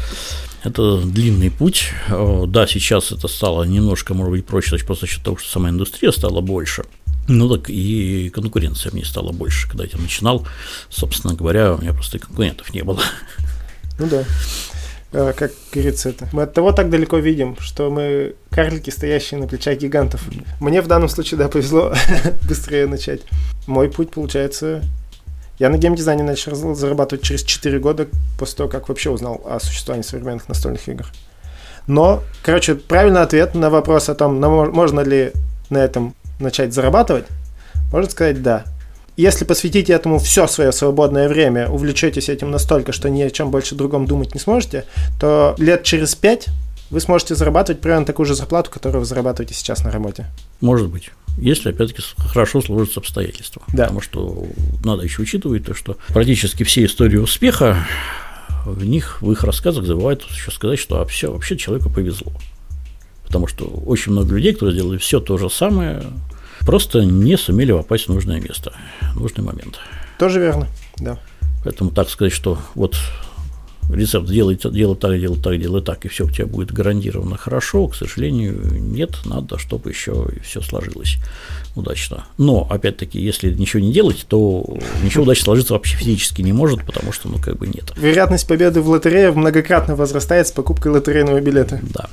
Это 0.64 1.00
длинный 1.02 1.50
путь. 1.50 1.92
А, 2.08 2.46
да, 2.46 2.66
сейчас 2.66 3.12
это 3.12 3.28
стало 3.28 3.64
немножко, 3.64 4.14
может 4.14 4.32
быть, 4.32 4.46
проще, 4.46 4.76
просто 4.78 5.06
за 5.06 5.12
счет 5.12 5.22
того, 5.22 5.36
что 5.36 5.48
сама 5.48 5.68
индустрия 5.68 6.10
стала 6.10 6.40
больше. 6.40 6.84
Ну 7.28 7.48
так 7.48 7.68
и 7.68 8.30
конкуренция 8.30 8.90
мне 8.92 9.04
стала 9.04 9.32
больше. 9.32 9.68
Когда 9.68 9.84
я 9.84 9.98
начинал, 9.98 10.46
собственно 10.88 11.34
говоря, 11.34 11.74
у 11.74 11.78
меня 11.78 11.92
просто 11.92 12.18
конкурентов 12.18 12.72
не 12.72 12.82
было. 12.82 13.00
Ну 13.98 14.06
да. 14.06 14.24
А, 15.12 15.32
как 15.32 15.52
говорится, 15.72 16.10
это. 16.10 16.28
Мы 16.32 16.42
от 16.42 16.54
того 16.54 16.72
так 16.72 16.90
далеко 16.90 17.18
видим, 17.18 17.56
что 17.60 17.90
мы 17.90 18.34
карлики, 18.50 18.90
стоящие 18.90 19.40
на 19.40 19.46
плечах 19.46 19.78
гигантов. 19.78 20.22
Мне 20.60 20.80
в 20.80 20.86
данном 20.86 21.08
случае, 21.08 21.38
да, 21.38 21.48
повезло 21.48 21.92
быстрее 22.48 22.86
начать. 22.86 23.22
Мой 23.66 23.90
путь, 23.90 24.10
получается, 24.10 24.82
я 25.58 25.70
на 25.70 25.76
геймдизайне 25.76 26.22
начал 26.22 26.74
зарабатывать 26.74 27.24
через 27.24 27.42
4 27.42 27.78
года 27.78 28.08
после 28.38 28.56
того, 28.56 28.68
как 28.68 28.88
вообще 28.88 29.10
узнал 29.10 29.42
о 29.44 29.60
существовании 29.60 30.04
современных 30.04 30.48
настольных 30.48 30.88
игр. 30.88 31.06
Но, 31.86 32.22
короче, 32.42 32.74
правильный 32.74 33.22
ответ 33.22 33.54
на 33.54 33.70
вопрос 33.70 34.08
о 34.08 34.14
том, 34.14 34.38
можно 34.38 35.00
ли 35.00 35.32
на 35.70 35.78
этом 35.78 36.14
начать 36.38 36.72
зарабатывать, 36.72 37.26
можно 37.92 38.10
сказать 38.10 38.42
да. 38.42 38.64
Если 39.16 39.44
посвятите 39.44 39.92
этому 39.92 40.20
все 40.20 40.46
свое 40.46 40.70
свободное 40.70 41.28
время, 41.28 41.68
увлечетесь 41.68 42.28
этим 42.28 42.52
настолько, 42.52 42.92
что 42.92 43.10
ни 43.10 43.20
о 43.22 43.30
чем 43.30 43.50
больше 43.50 43.74
другом 43.74 44.06
думать 44.06 44.32
не 44.32 44.40
сможете, 44.40 44.84
то 45.18 45.56
лет 45.58 45.82
через 45.82 46.14
пять 46.14 46.46
вы 46.90 47.00
сможете 47.00 47.34
зарабатывать 47.34 47.80
примерно 47.80 48.06
такую 48.06 48.26
же 48.26 48.34
зарплату, 48.34 48.70
которую 48.70 49.00
вы 49.00 49.06
зарабатываете 49.06 49.54
сейчас 49.54 49.82
на 49.84 49.90
работе. 49.90 50.26
Может 50.60 50.88
быть. 50.88 51.10
Если, 51.36 51.70
опять-таки, 51.70 52.02
хорошо 52.16 52.60
сложатся 52.60 53.00
обстоятельства. 53.00 53.62
Да. 53.72 53.84
Потому 53.84 54.00
что 54.00 54.46
надо 54.84 55.02
еще 55.02 55.22
учитывать 55.22 55.64
то, 55.64 55.74
что 55.74 55.96
практически 56.08 56.62
все 56.62 56.84
истории 56.84 57.16
успеха, 57.16 57.86
в 58.64 58.84
них, 58.84 59.22
в 59.22 59.30
их 59.32 59.44
рассказах 59.44 59.84
забывают 59.84 60.22
еще 60.30 60.50
сказать, 60.50 60.78
что 60.78 61.00
а 61.00 61.06
все, 61.06 61.32
вообще 61.32 61.56
человеку 61.56 61.90
повезло. 61.90 62.32
Потому 63.28 63.46
что 63.46 63.64
очень 63.64 64.12
много 64.12 64.34
людей, 64.34 64.54
которые 64.54 64.74
сделали 64.74 64.96
все 64.96 65.20
то 65.20 65.36
же 65.36 65.48
самое, 65.50 66.02
просто 66.60 67.04
не 67.04 67.36
сумели 67.36 67.72
попасть 67.72 68.08
в 68.08 68.08
нужное 68.08 68.40
место, 68.40 68.72
в 69.14 69.20
нужный 69.20 69.44
момент. 69.44 69.78
Тоже 70.18 70.40
верно, 70.40 70.66
да. 70.96 71.18
Поэтому 71.62 71.90
так 71.90 72.08
сказать, 72.08 72.32
что 72.32 72.58
вот 72.74 72.96
рецепт 73.90 74.28
делай, 74.28 74.56
делай 74.56 74.96
так, 74.96 75.18
делай 75.18 75.38
так, 75.38 75.60
делай 75.60 75.82
так, 75.82 76.04
и 76.04 76.08
все 76.08 76.24
у 76.24 76.30
тебя 76.30 76.46
будет 76.46 76.72
гарантированно 76.72 77.36
хорошо, 77.36 77.86
к 77.88 77.94
сожалению, 77.94 78.60
нет, 78.80 79.18
надо, 79.24 79.58
чтобы 79.58 79.90
еще 79.90 80.26
и 80.34 80.40
все 80.40 80.62
сложилось 80.62 81.16
удачно. 81.78 82.26
Но, 82.36 82.66
опять-таки, 82.68 83.20
если 83.20 83.52
ничего 83.52 83.80
не 83.80 83.92
делать, 83.92 84.26
то 84.28 84.64
ничего 85.02 85.24
удачно 85.24 85.44
сложиться 85.44 85.74
вообще 85.74 85.96
физически 85.96 86.42
не 86.42 86.52
может, 86.52 86.84
потому 86.84 87.12
что, 87.12 87.28
ну, 87.28 87.38
как 87.38 87.56
бы 87.58 87.66
нет. 87.66 87.92
Вероятность 87.96 88.46
победы 88.46 88.80
в 88.80 88.88
лотерее 88.88 89.32
многократно 89.32 89.96
возрастает 89.96 90.48
с 90.48 90.52
покупкой 90.52 90.92
лотерейного 90.92 91.40
билета. 91.40 91.80
Да. 91.94 92.08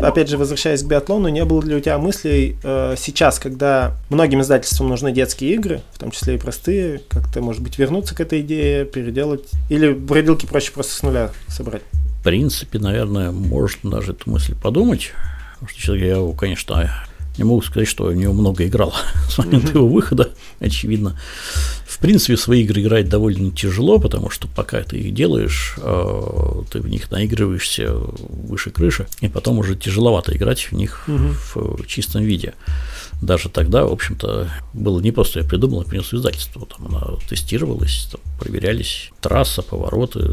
Опять 0.00 0.28
же, 0.28 0.38
возвращаясь 0.38 0.82
к 0.82 0.86
биатлону, 0.86 1.28
не 1.28 1.44
было 1.44 1.62
ли 1.62 1.76
у 1.76 1.80
тебя 1.80 1.98
мыслей 1.98 2.56
э, 2.62 2.94
сейчас, 2.98 3.38
когда 3.38 3.96
многим 4.10 4.40
издательствам 4.40 4.88
нужны 4.88 5.12
детские 5.12 5.54
игры, 5.54 5.82
в 5.92 5.98
том 5.98 6.10
числе 6.10 6.34
и 6.34 6.38
простые, 6.38 7.00
как-то, 7.08 7.40
может 7.40 7.62
быть, 7.62 7.78
вернуться 7.78 8.14
к 8.14 8.20
этой 8.20 8.40
идее, 8.40 8.84
переделать, 8.84 9.48
или 9.70 9.92
бродилки 9.92 10.46
проще 10.46 10.72
просто 10.72 10.94
с 10.94 11.02
нуля 11.02 11.30
собрать? 11.48 11.82
В 12.20 12.24
принципе, 12.24 12.78
наверное, 12.78 13.32
можно 13.32 13.90
даже 13.90 14.12
эту 14.12 14.30
мысль 14.30 14.54
подумать, 14.54 15.12
потому 15.54 15.68
что 15.76 15.94
я, 15.94 16.16
конечно, 16.36 16.90
не 17.38 17.44
могу 17.44 17.62
сказать, 17.62 17.88
что 17.88 18.10
я 18.10 18.16
в 18.16 18.18
него 18.18 18.32
много 18.32 18.66
играл 18.66 18.94
с 19.28 19.38
момента 19.38 19.78
его 19.78 19.88
выхода, 19.88 20.30
очевидно. 20.60 21.18
В 22.02 22.04
принципе, 22.04 22.36
свои 22.36 22.62
игры 22.64 22.82
играть 22.82 23.08
довольно 23.08 23.52
тяжело, 23.52 24.00
потому 24.00 24.28
что 24.28 24.48
пока 24.48 24.82
ты 24.82 24.98
их 24.98 25.14
делаешь, 25.14 25.76
э, 25.78 26.62
ты 26.68 26.80
в 26.80 26.88
них 26.88 27.08
наигрываешься 27.12 27.94
выше 27.94 28.72
крыши, 28.72 29.06
и 29.20 29.28
потом 29.28 29.60
уже 29.60 29.76
тяжеловато 29.76 30.36
играть 30.36 30.62
в 30.62 30.72
них 30.72 31.04
mm-hmm. 31.06 31.84
в 31.84 31.86
чистом 31.86 32.24
виде 32.24 32.54
даже 33.22 33.48
тогда, 33.48 33.86
в 33.86 33.92
общем-то, 33.92 34.48
было 34.74 35.00
не 35.00 35.12
просто 35.12 35.40
я 35.40 35.48
придумал, 35.48 35.82
я 35.82 35.88
принес 35.88 36.12
издательство. 36.12 36.66
Там 36.66 36.88
она 36.88 37.16
тестировалась, 37.28 38.08
там 38.10 38.20
проверялись 38.38 39.10
трасса, 39.20 39.62
повороты, 39.62 40.28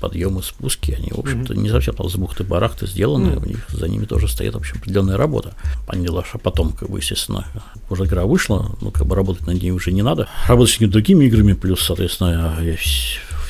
подъемы, 0.00 0.42
спуски. 0.42 0.90
Они, 0.98 1.12
в 1.12 1.20
общем-то, 1.20 1.54
не 1.54 1.70
совсем 1.70 1.94
там 1.94 2.10
с 2.10 2.16
бухты-барахты 2.16 2.88
сделаны, 2.88 3.36
у 3.36 3.44
них 3.44 3.64
за 3.68 3.88
ними 3.88 4.04
тоже 4.04 4.26
стоит, 4.26 4.54
в 4.54 4.58
общем, 4.58 4.78
определенная 4.78 5.16
работа. 5.16 5.54
Поняла, 5.86 6.24
что 6.24 6.38
потом, 6.38 6.72
как 6.72 6.90
бы, 6.90 6.98
естественно, 6.98 7.46
уже 7.88 8.04
игра 8.04 8.26
вышла, 8.26 8.76
ну, 8.80 8.90
как 8.90 9.06
бы 9.06 9.14
работать 9.14 9.46
над 9.46 9.62
ней 9.62 9.70
уже 9.70 9.92
не 9.92 10.02
надо. 10.02 10.28
Работать 10.48 10.74
с 10.74 10.80
другими 11.04 11.26
играми, 11.26 11.52
плюс, 11.52 11.82
соответственно, 11.82 12.58
я 12.62 12.76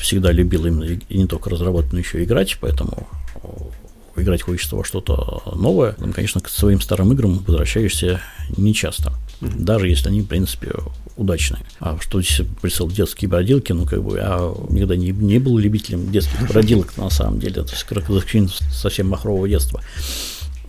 всегда 0.01 0.33
любил 0.33 0.65
именно 0.65 0.83
и 0.83 1.17
не 1.17 1.25
только 1.25 1.49
разработать, 1.49 1.93
но 1.93 1.99
еще 1.99 2.19
и 2.19 2.25
играть, 2.25 2.57
поэтому 2.59 3.07
играть 4.17 4.41
хочется 4.41 4.75
во 4.75 4.83
что-то 4.83 5.41
новое, 5.55 5.93
там, 5.93 6.11
конечно, 6.11 6.41
к 6.41 6.49
своим 6.49 6.81
старым 6.81 7.13
играм 7.13 7.39
возвращаешься 7.39 8.19
нечасто, 8.57 9.13
mm-hmm. 9.39 9.63
даже 9.63 9.87
если 9.87 10.09
они, 10.09 10.21
в 10.21 10.27
принципе, 10.27 10.73
удачные. 11.15 11.63
А 11.79 11.97
что 12.01 12.21
здесь 12.21 12.41
присыл 12.61 12.89
детские 12.89 13.29
бродилки, 13.29 13.71
ну, 13.71 13.85
как 13.85 14.03
бы, 14.03 14.17
я 14.17 14.53
никогда 14.69 14.97
не, 14.97 15.11
не 15.11 15.39
был 15.39 15.57
любителем 15.57 16.11
детских 16.11 16.45
бродилок, 16.49 16.97
на 16.97 17.09
самом 17.09 17.39
деле, 17.39 17.63
то 17.63 17.71
есть, 17.71 17.85
как 17.85 18.03
совсем 18.69 19.07
махрового 19.07 19.47
детства. 19.47 19.81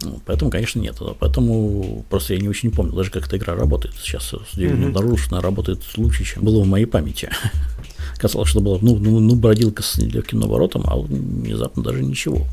Ну, 0.02 0.20
поэтому, 0.24 0.50
конечно, 0.50 0.80
нет. 0.80 0.96
Поэтому 1.18 2.04
просто 2.10 2.34
я 2.34 2.40
не 2.40 2.48
очень 2.48 2.70
помню, 2.70 2.92
даже 2.92 3.10
как 3.10 3.26
эта 3.26 3.36
игра 3.36 3.54
работает. 3.54 3.94
Сейчас 3.96 4.32
mm-hmm. 4.32 4.88
обнаружил, 4.88 5.16
что 5.16 5.34
она 5.36 5.42
работает 5.42 5.82
лучше, 5.96 6.24
чем 6.24 6.44
было 6.44 6.62
в 6.62 6.66
моей 6.66 6.86
памяти. 6.86 7.30
Казалось, 8.18 8.48
что 8.48 8.60
было, 8.60 8.78
ну, 8.80 8.96
ну, 8.96 9.20
ну 9.20 9.34
бродилка 9.34 9.82
с 9.82 9.98
легким 9.98 10.40
наворотом, 10.40 10.84
а 10.86 10.96
внезапно 10.96 11.82
даже 11.82 12.02
ничего. 12.02 12.46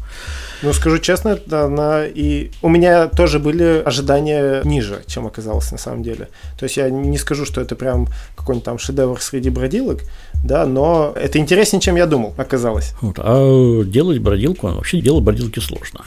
Ну, 0.61 0.73
скажу 0.73 0.99
честно, 0.99 1.39
она 1.51 2.05
и... 2.05 2.51
У 2.61 2.69
меня 2.69 3.07
тоже 3.07 3.39
были 3.39 3.81
ожидания 3.85 4.61
ниже, 4.63 5.03
чем 5.07 5.27
оказалось 5.27 5.71
на 5.71 5.77
самом 5.77 6.03
деле. 6.03 6.29
То 6.57 6.65
есть 6.65 6.77
я 6.77 6.89
не 6.89 7.17
скажу, 7.17 7.45
что 7.45 7.61
это 7.61 7.75
прям 7.75 8.07
какой-нибудь 8.35 8.65
там 8.65 8.77
шедевр 8.77 9.21
среди 9.21 9.49
бродилок, 9.49 10.01
да, 10.43 10.65
но 10.65 11.13
это 11.15 11.37
интереснее, 11.37 11.81
чем 11.81 11.95
я 11.95 12.07
думал, 12.07 12.33
оказалось. 12.37 12.93
Вот, 13.01 13.15
а 13.19 13.83
делать 13.83 14.19
бродилку, 14.19 14.67
вообще 14.67 15.01
делать 15.01 15.23
бродилки 15.23 15.59
сложно 15.59 16.01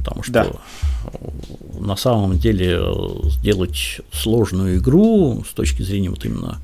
потому 0.00 0.22
что 0.22 0.32
да. 0.32 0.50
на 1.78 1.96
самом 1.96 2.38
деле 2.38 2.80
сделать 3.24 4.00
сложную 4.12 4.78
игру 4.78 5.44
с 5.48 5.52
точки 5.52 5.82
зрения 5.82 6.10
вот 6.10 6.24
именно 6.24 6.58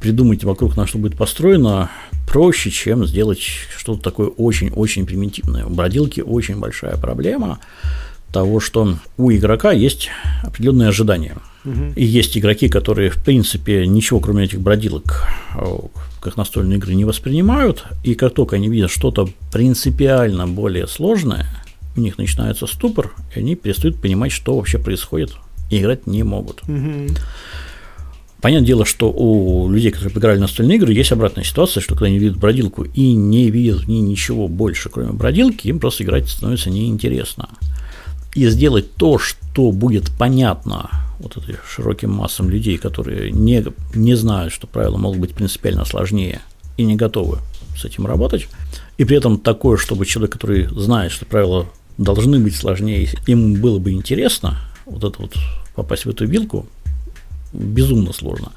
придумать 0.00 0.44
вокруг 0.44 0.76
на 0.76 0.86
что 0.86 0.98
будет 0.98 1.16
построено 1.16 1.90
проще, 2.26 2.70
чем 2.70 3.06
сделать 3.06 3.40
что-то 3.40 4.02
такое 4.02 4.28
очень-очень 4.28 5.06
примитивное. 5.06 5.64
У 5.64 5.70
бродилки 5.70 6.20
очень 6.20 6.58
большая 6.58 6.96
проблема 6.96 7.58
того, 8.32 8.60
что 8.60 8.96
у 9.16 9.32
игрока 9.32 9.72
есть 9.72 10.10
определенные 10.42 10.88
ожидания. 10.88 11.36
Угу. 11.64 11.94
И 11.96 12.04
есть 12.04 12.36
игроки, 12.36 12.68
которые, 12.68 13.10
в 13.10 13.22
принципе, 13.24 13.86
ничего 13.86 14.20
кроме 14.20 14.44
этих 14.44 14.60
бродилок 14.60 15.24
как 16.20 16.36
настольные 16.36 16.78
игры 16.78 16.94
не 16.94 17.04
воспринимают, 17.04 17.84
и 18.02 18.14
как 18.14 18.34
только 18.34 18.56
они 18.56 18.68
видят 18.68 18.90
что-то 18.90 19.28
принципиально 19.52 20.46
более 20.46 20.86
сложное– 20.86 21.46
у 21.98 22.02
них 22.02 22.18
начинается 22.18 22.66
ступор, 22.66 23.12
и 23.34 23.40
они 23.40 23.54
перестают 23.54 24.00
понимать, 24.00 24.32
что 24.32 24.56
вообще 24.56 24.78
происходит, 24.78 25.32
и 25.70 25.78
играть 25.78 26.06
не 26.06 26.22
могут. 26.22 26.62
Угу. 26.62 27.14
Понятное 28.40 28.66
дело, 28.66 28.84
что 28.84 29.10
у 29.10 29.68
людей, 29.68 29.90
которые 29.90 30.16
играли 30.16 30.38
настольные 30.38 30.76
игры, 30.76 30.92
есть 30.92 31.10
обратная 31.10 31.42
ситуация, 31.42 31.80
что 31.80 31.94
когда 31.94 32.06
они 32.06 32.18
видят 32.18 32.38
бродилку 32.38 32.84
и 32.84 33.14
не 33.14 33.50
видят 33.50 33.80
в 33.80 33.88
ней 33.88 34.00
ничего 34.00 34.46
больше, 34.46 34.90
кроме 34.90 35.12
бродилки, 35.12 35.66
им 35.66 35.80
просто 35.80 36.04
играть 36.04 36.28
становится 36.28 36.70
неинтересно. 36.70 37.48
И 38.34 38.48
сделать 38.48 38.94
то, 38.94 39.18
что 39.18 39.72
будет 39.72 40.10
понятно 40.16 40.88
вот 41.18 41.36
этой 41.36 41.56
широким 41.68 42.10
массам 42.10 42.48
людей, 42.48 42.78
которые 42.78 43.32
не, 43.32 43.64
не 43.94 44.14
знают, 44.14 44.52
что 44.52 44.68
правила 44.68 44.96
могут 44.96 45.18
быть 45.18 45.34
принципиально 45.34 45.84
сложнее 45.84 46.40
и 46.76 46.84
не 46.84 46.94
готовы 46.94 47.38
с 47.76 47.84
этим 47.84 48.06
работать, 48.06 48.48
и 48.98 49.04
при 49.04 49.16
этом 49.16 49.38
такое, 49.38 49.76
чтобы 49.76 50.06
человек, 50.06 50.32
который 50.32 50.66
знает, 50.66 51.10
что 51.10 51.24
правила 51.24 51.66
должны 51.98 52.38
быть 52.38 52.56
сложнее. 52.56 53.08
Им 53.26 53.60
было 53.60 53.78
бы 53.78 53.92
интересно 53.92 54.58
вот 54.86 55.04
это 55.04 55.20
вот 55.20 55.34
попасть 55.74 56.06
в 56.06 56.10
эту 56.10 56.26
вилку, 56.26 56.66
безумно 57.52 58.12
сложно. 58.12 58.52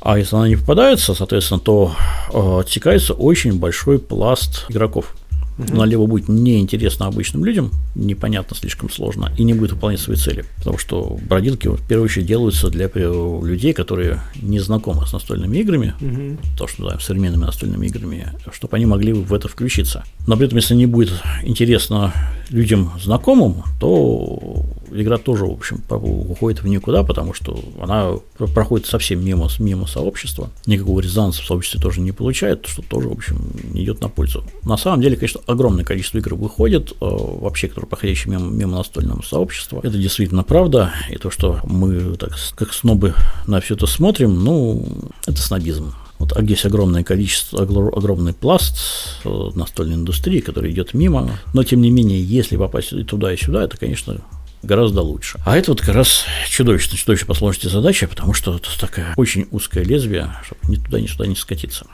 А 0.00 0.18
если 0.18 0.34
она 0.34 0.48
не 0.48 0.56
попадается, 0.56 1.14
соответственно, 1.14 1.60
то 1.60 1.94
э, 2.32 2.60
отсекается 2.60 3.14
очень 3.14 3.58
большой 3.58 4.00
пласт 4.00 4.66
игроков. 4.68 5.14
Угу. 5.62 5.76
Налево 5.76 6.06
будет 6.06 6.28
неинтересно 6.28 7.06
обычным 7.06 7.44
людям, 7.44 7.70
непонятно, 7.94 8.56
слишком 8.56 8.90
сложно, 8.90 9.32
и 9.36 9.44
не 9.44 9.54
будет 9.54 9.72
выполнять 9.72 10.00
свои 10.00 10.16
цели. 10.16 10.44
Потому 10.58 10.78
что 10.78 11.18
бродилки, 11.28 11.68
в 11.68 11.86
первую 11.86 12.06
очередь, 12.06 12.26
делаются 12.26 12.68
для 12.68 12.88
людей, 12.92 13.72
которые 13.72 14.20
не 14.40 14.60
знакомы 14.60 15.06
с 15.06 15.12
настольными 15.12 15.58
играми, 15.58 15.94
угу. 16.00 16.38
то, 16.56 16.66
что 16.66 16.82
называем 16.82 17.00
современными 17.00 17.44
настольными 17.44 17.86
играми, 17.86 18.28
чтобы 18.52 18.76
они 18.76 18.86
могли 18.86 19.12
в 19.12 19.32
это 19.32 19.48
включиться. 19.48 20.04
Но 20.26 20.36
при 20.36 20.46
этом, 20.46 20.56
если 20.56 20.74
не 20.74 20.86
будет 20.86 21.12
интересно 21.42 22.12
людям 22.50 22.92
знакомым, 23.02 23.62
то 23.80 24.64
игра 24.94 25.18
тоже, 25.18 25.44
в 25.44 25.52
общем, 25.52 25.82
уходит 25.88 26.62
в 26.62 26.68
никуда, 26.68 27.02
потому 27.02 27.34
что 27.34 27.58
она 27.80 28.14
проходит 28.54 28.86
совсем 28.86 29.24
мимо, 29.24 29.48
мимо 29.58 29.86
сообщества. 29.86 30.50
Никакого 30.66 31.00
резонанса 31.00 31.42
в 31.42 31.46
сообществе 31.46 31.80
тоже 31.80 32.00
не 32.00 32.12
получает, 32.12 32.66
что 32.66 32.82
тоже, 32.82 33.08
в 33.08 33.12
общем, 33.12 33.38
не 33.72 33.84
идет 33.84 34.00
на 34.00 34.08
пользу. 34.08 34.44
На 34.64 34.76
самом 34.76 35.00
деле, 35.00 35.16
конечно, 35.16 35.40
огромное 35.46 35.84
количество 35.84 36.18
игр 36.18 36.34
выходит, 36.34 36.92
э, 36.92 36.94
вообще, 37.00 37.68
которые 37.68 37.88
проходящие 37.88 38.32
мимо, 38.32 38.50
мимо 38.50 38.76
настольного 38.78 39.22
сообщества. 39.22 39.80
Это 39.82 39.98
действительно 39.98 40.42
правда, 40.42 40.92
и 41.10 41.16
то, 41.16 41.30
что 41.30 41.60
мы 41.64 42.16
так 42.16 42.32
как 42.54 42.72
снобы 42.72 43.14
на 43.46 43.60
все 43.60 43.74
это 43.74 43.86
смотрим, 43.86 44.42
ну, 44.44 44.86
это 45.26 45.40
снобизм. 45.40 45.94
Вот 46.22 46.36
а 46.36 46.42
есть 46.42 46.64
огромное 46.64 47.02
количество, 47.02 47.62
огромный 47.62 48.32
пласт 48.32 48.78
э, 49.24 49.50
настольной 49.56 49.96
индустрии, 49.96 50.38
который 50.38 50.70
идет 50.70 50.94
мимо. 50.94 51.30
Но 51.52 51.64
тем 51.64 51.80
не 51.80 51.90
менее, 51.90 52.22
если 52.22 52.56
попасть 52.56 52.92
и 52.92 53.02
туда, 53.02 53.32
и 53.32 53.36
сюда, 53.36 53.64
это, 53.64 53.76
конечно, 53.76 54.20
гораздо 54.62 55.02
лучше. 55.02 55.40
А 55.44 55.56
это 55.56 55.70
вот 55.72 55.80
как 55.80 55.94
раз 55.94 56.24
чудовищно, 56.48 56.96
чудовищно 56.96 57.26
по 57.26 57.34
сложности 57.34 57.68
задача, 57.68 58.08
потому 58.08 58.32
что 58.34 58.56
это 58.56 58.68
такая 58.78 59.14
очень 59.16 59.46
узкое 59.50 59.84
лезвие, 59.84 60.34
чтобы 60.44 60.60
ни 60.68 60.76
туда, 60.76 61.00
ни 61.00 61.06
сюда 61.06 61.26
не 61.26 61.36
скатиться. 61.36 61.86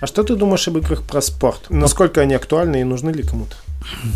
А 0.00 0.06
что 0.06 0.22
ты 0.22 0.34
думаешь 0.36 0.66
об 0.68 0.78
играх 0.78 1.02
про 1.02 1.20
спорт? 1.20 1.66
Насколько 1.68 2.22
они 2.22 2.34
актуальны 2.34 2.80
и 2.80 2.84
нужны 2.84 3.10
ли 3.10 3.22
кому-то? 3.22 3.56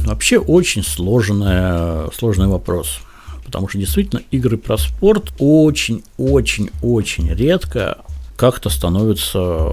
Вообще 0.04 0.38
очень 0.38 0.82
сложный, 0.82 2.10
сложный 2.12 2.48
вопрос. 2.48 3.00
Потому 3.44 3.68
что 3.68 3.78
действительно 3.78 4.22
игры 4.30 4.56
про 4.56 4.76
спорт 4.78 5.32
очень-очень-очень 5.38 7.28
редко 7.34 7.98
как-то 8.37 8.68
становятся 8.70 9.70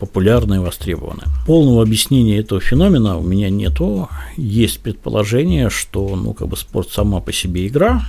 популярны 0.00 0.56
и 0.56 0.58
востребованы. 0.58 1.22
Полного 1.46 1.82
объяснения 1.82 2.38
этого 2.38 2.60
феномена 2.60 3.18
у 3.18 3.22
меня 3.22 3.50
нету. 3.50 4.08
Есть 4.36 4.80
предположение, 4.80 5.70
что 5.70 6.16
ну, 6.16 6.32
как 6.32 6.48
бы 6.48 6.56
спорт 6.56 6.90
сама 6.90 7.20
по 7.20 7.32
себе 7.32 7.66
игра, 7.66 8.02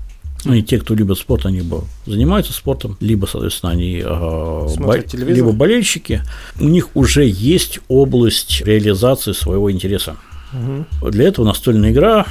ну, 0.44 0.54
и 0.56 0.64
те, 0.64 0.80
кто 0.80 0.96
любит 0.96 1.20
спорт, 1.20 1.46
они 1.46 1.60
либо 1.60 1.84
занимаются 2.06 2.52
спортом, 2.52 2.98
либо, 3.00 3.28
соответственно, 3.28 3.74
они 3.74 4.02
э, 4.04 4.68
бо- 4.78 5.04
либо 5.14 5.52
болельщики. 5.52 6.24
У 6.60 6.68
них 6.68 6.90
уже 6.96 7.26
есть 7.28 7.80
область 7.88 8.62
реализации 8.62 9.34
своего 9.34 9.72
интереса. 9.72 10.16
Угу. 10.54 11.12
Для 11.12 11.28
этого 11.28 11.46
настольная 11.46 11.92
игра 11.92 12.26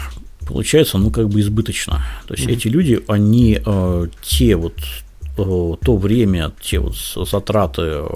получается, 0.47 0.99
ну, 0.99 1.11
как 1.11 1.29
бы 1.29 1.41
избыточно. 1.41 2.05
То 2.27 2.35
есть 2.35 2.47
угу. 2.47 2.53
эти 2.53 2.67
люди, 2.67 3.01
они 3.07 3.61
э, 3.65 4.07
те 4.23 4.57
вот 4.57 4.75
Э, 5.41 5.77
то 5.85 5.97
время, 5.97 6.53
те 6.61 6.79
вот 6.79 6.97
затраты 6.97 7.83
э, 7.83 8.07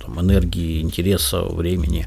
там, 0.00 0.20
энергии, 0.20 0.80
интереса, 0.80 1.42
времени, 1.42 2.06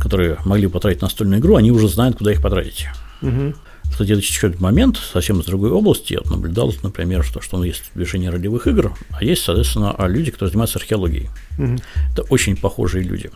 которые 0.00 0.38
могли 0.44 0.66
потратить 0.66 1.00
на 1.00 1.06
настольную 1.06 1.40
игру, 1.40 1.56
они 1.56 1.70
уже 1.70 1.88
знают, 1.88 2.18
куда 2.18 2.32
их 2.32 2.42
потратить. 2.42 2.86
Угу. 3.22 3.54
Кстати, 3.90 4.12
это 4.12 4.22
чуть-чуть 4.22 4.60
момент, 4.60 4.98
совсем 4.98 5.40
из 5.40 5.46
другой 5.46 5.70
области. 5.70 6.12
Я 6.12 6.20
наблюдал, 6.30 6.72
например, 6.82 7.24
что, 7.24 7.40
что 7.40 7.62
есть 7.64 7.84
движение 7.94 8.30
ролевых 8.30 8.66
игр, 8.66 8.92
а 9.10 9.24
есть, 9.24 9.42
соответственно, 9.42 9.94
люди, 10.06 10.30
которые 10.30 10.50
занимаются 10.50 10.78
археологией. 10.78 11.28
Угу. 11.58 11.76
Это 12.12 12.22
очень 12.30 12.56
похожие 12.56 13.02
люди. 13.02 13.30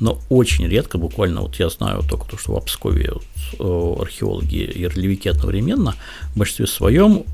Но 0.00 0.20
очень 0.28 0.66
редко, 0.66 0.98
буквально, 0.98 1.42
вот 1.42 1.56
я 1.56 1.68
знаю 1.68 2.02
только 2.08 2.28
то, 2.28 2.36
что 2.36 2.52
в 2.52 2.56
вот, 2.56 3.22
э, 3.58 4.02
археологи 4.02 4.56
и 4.56 4.86
ролевики 4.86 5.28
одновременно, 5.28 5.94
в 6.34 6.38
большинстве 6.38 6.66
своем 6.66 7.24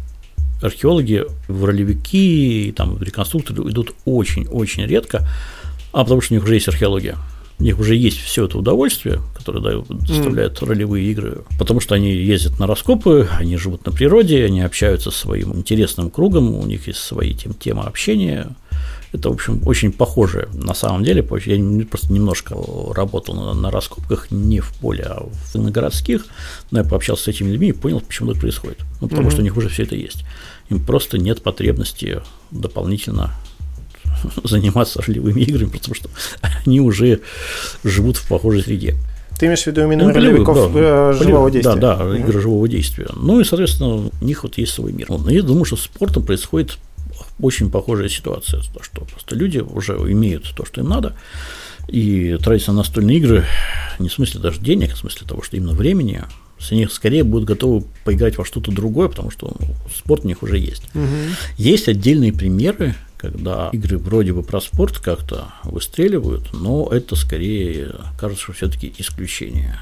археологи 0.63 1.25
ролевики 1.49 2.73
там, 2.77 3.01
реконструкторы 3.01 3.71
идут 3.71 3.95
очень-очень 4.05 4.85
редко, 4.87 5.27
а 5.93 6.05
потому 6.05 6.21
что 6.21 6.35
у 6.35 6.37
них 6.37 6.45
уже 6.45 6.55
есть 6.55 6.69
археология. 6.69 7.17
У 7.59 7.63
них 7.63 7.79
уже 7.79 7.95
есть 7.95 8.19
все 8.19 8.47
это 8.47 8.57
удовольствие, 8.57 9.21
которое 9.37 9.61
дают, 9.61 9.87
доставляют 9.89 10.63
mm. 10.63 10.67
ролевые 10.67 11.11
игры, 11.11 11.43
потому 11.59 11.81
что 11.81 11.95
они 11.95 12.11
ездят 12.11 12.59
на 12.59 12.67
раскопы, 12.67 13.29
они 13.39 13.59
живут 13.59 13.85
на 13.85 13.93
природе, 13.93 14.47
они 14.47 14.63
общаются 14.63 15.11
со 15.11 15.19
своим 15.19 15.55
интересным 15.55 16.11
кругом, 16.11 16.55
у 16.55 16.65
них 16.65 16.87
есть 16.87 17.01
свои 17.01 17.35
тем, 17.35 17.53
темы 17.53 17.83
общения. 17.83 18.49
Это, 19.13 19.29
в 19.29 19.33
общем, 19.33 19.61
очень 19.67 19.93
похоже 19.93 20.49
на 20.53 20.75
самом 20.75 21.03
деле. 21.05 21.27
Я 21.47 21.87
просто 21.87 22.13
немножко 22.13 22.57
работал 22.95 23.35
на, 23.35 23.55
на 23.55 23.71
раскопках 23.71 24.31
не 24.31 24.61
в 24.61 24.73
поле, 24.75 25.05
а 25.05 25.27
в, 25.29 25.55
на 25.57 25.71
городских, 25.71 26.27
но 26.71 26.79
я 26.79 26.85
пообщался 26.85 27.25
с 27.25 27.29
этими 27.29 27.51
людьми 27.51 27.69
и 27.69 27.73
понял, 27.73 28.01
почему 28.01 28.33
так 28.33 28.41
происходит. 28.41 28.79
Ну, 29.01 29.09
потому 29.09 29.29
mm-hmm. 29.29 29.33
что 29.33 29.41
у 29.41 29.45
них 29.45 29.57
уже 29.57 29.69
все 29.69 29.83
это 29.83 29.97
есть 29.97 30.25
им 30.71 30.81
просто 30.81 31.19
нет 31.19 31.43
потребности 31.43 32.23
дополнительно 32.51 33.33
заниматься 34.45 35.03
ролевыми 35.03 35.43
играми, 35.43 35.71
потому 35.71 35.95
что 35.95 36.09
они 36.65 36.81
уже 36.81 37.21
живут 37.85 38.17
в 38.17 38.29
похожей 38.29 38.63
среде. 38.63 38.97
Ты 39.39 39.47
имеешь 39.47 39.63
в 39.63 39.67
виду 39.69 39.83
именно 39.83 40.05
ну, 40.05 40.15
ролевиков 40.15 40.73
да, 40.73 40.81
э, 40.81 41.15
живого 41.15 41.51
действия? 41.51 41.75
Да, 41.75 41.97
да, 41.97 42.17
игры 42.17 42.39
mm-hmm. 42.39 42.43
живого 42.43 42.69
действия. 42.69 43.09
Ну 43.17 43.41
и, 43.41 43.45
соответственно, 43.45 44.11
у 44.21 44.25
них 44.25 44.43
вот 44.43 44.59
есть 44.59 44.73
свой 44.73 44.93
мир. 44.93 45.09
Но 45.09 45.31
я 45.31 45.43
думаю, 45.43 45.65
что 45.65 45.77
с 45.77 45.83
спортом 45.83 46.25
происходит 46.25 46.77
очень 47.41 47.71
похожая 47.71 48.09
ситуация, 48.09 48.63
что 48.63 49.05
просто 49.05 49.35
люди 49.35 49.59
уже 49.59 49.95
имеют 49.95 50.53
то, 50.55 50.65
что 50.65 50.81
им 50.81 50.89
надо, 50.89 51.17
И 51.89 52.37
тратить 52.43 52.69
на 52.69 52.75
настольные 52.75 53.19
игры 53.19 53.45
не 53.99 54.09
в 54.09 54.13
смысле 54.13 54.41
даже 54.41 54.61
денег, 54.61 54.93
а 54.93 54.95
в 54.95 54.99
смысле 54.99 55.27
того, 55.27 55.43
что 55.43 55.57
именно 55.57 55.73
времени, 55.73 56.23
с 56.59 56.71
них 56.71 56.93
скорее 56.93 57.25
будут 57.25 57.49
готовы 57.49 57.85
поиграть 58.05 58.37
во 58.37 58.45
что-то 58.45 58.71
другое, 58.71 59.09
потому 59.09 59.31
что 59.31 59.55
ну, 59.59 59.67
спорт 59.95 60.25
у 60.25 60.29
них 60.29 60.43
уже 60.43 60.59
есть. 60.59 60.85
Угу. 60.95 61.05
Есть 61.57 61.89
отдельные 61.89 62.33
примеры, 62.33 62.95
когда 63.17 63.71
игры 63.73 63.99
вроде 63.99 64.33
бы 64.33 64.43
про 64.43 64.61
спорт 64.61 64.99
как-то 64.99 65.49
выстреливают, 65.65 66.53
но 66.53 66.89
это 66.91 67.17
скорее 67.17 67.95
кажется, 68.19 68.45
что 68.45 68.53
все-таки 68.53 68.95
исключение. 68.99 69.79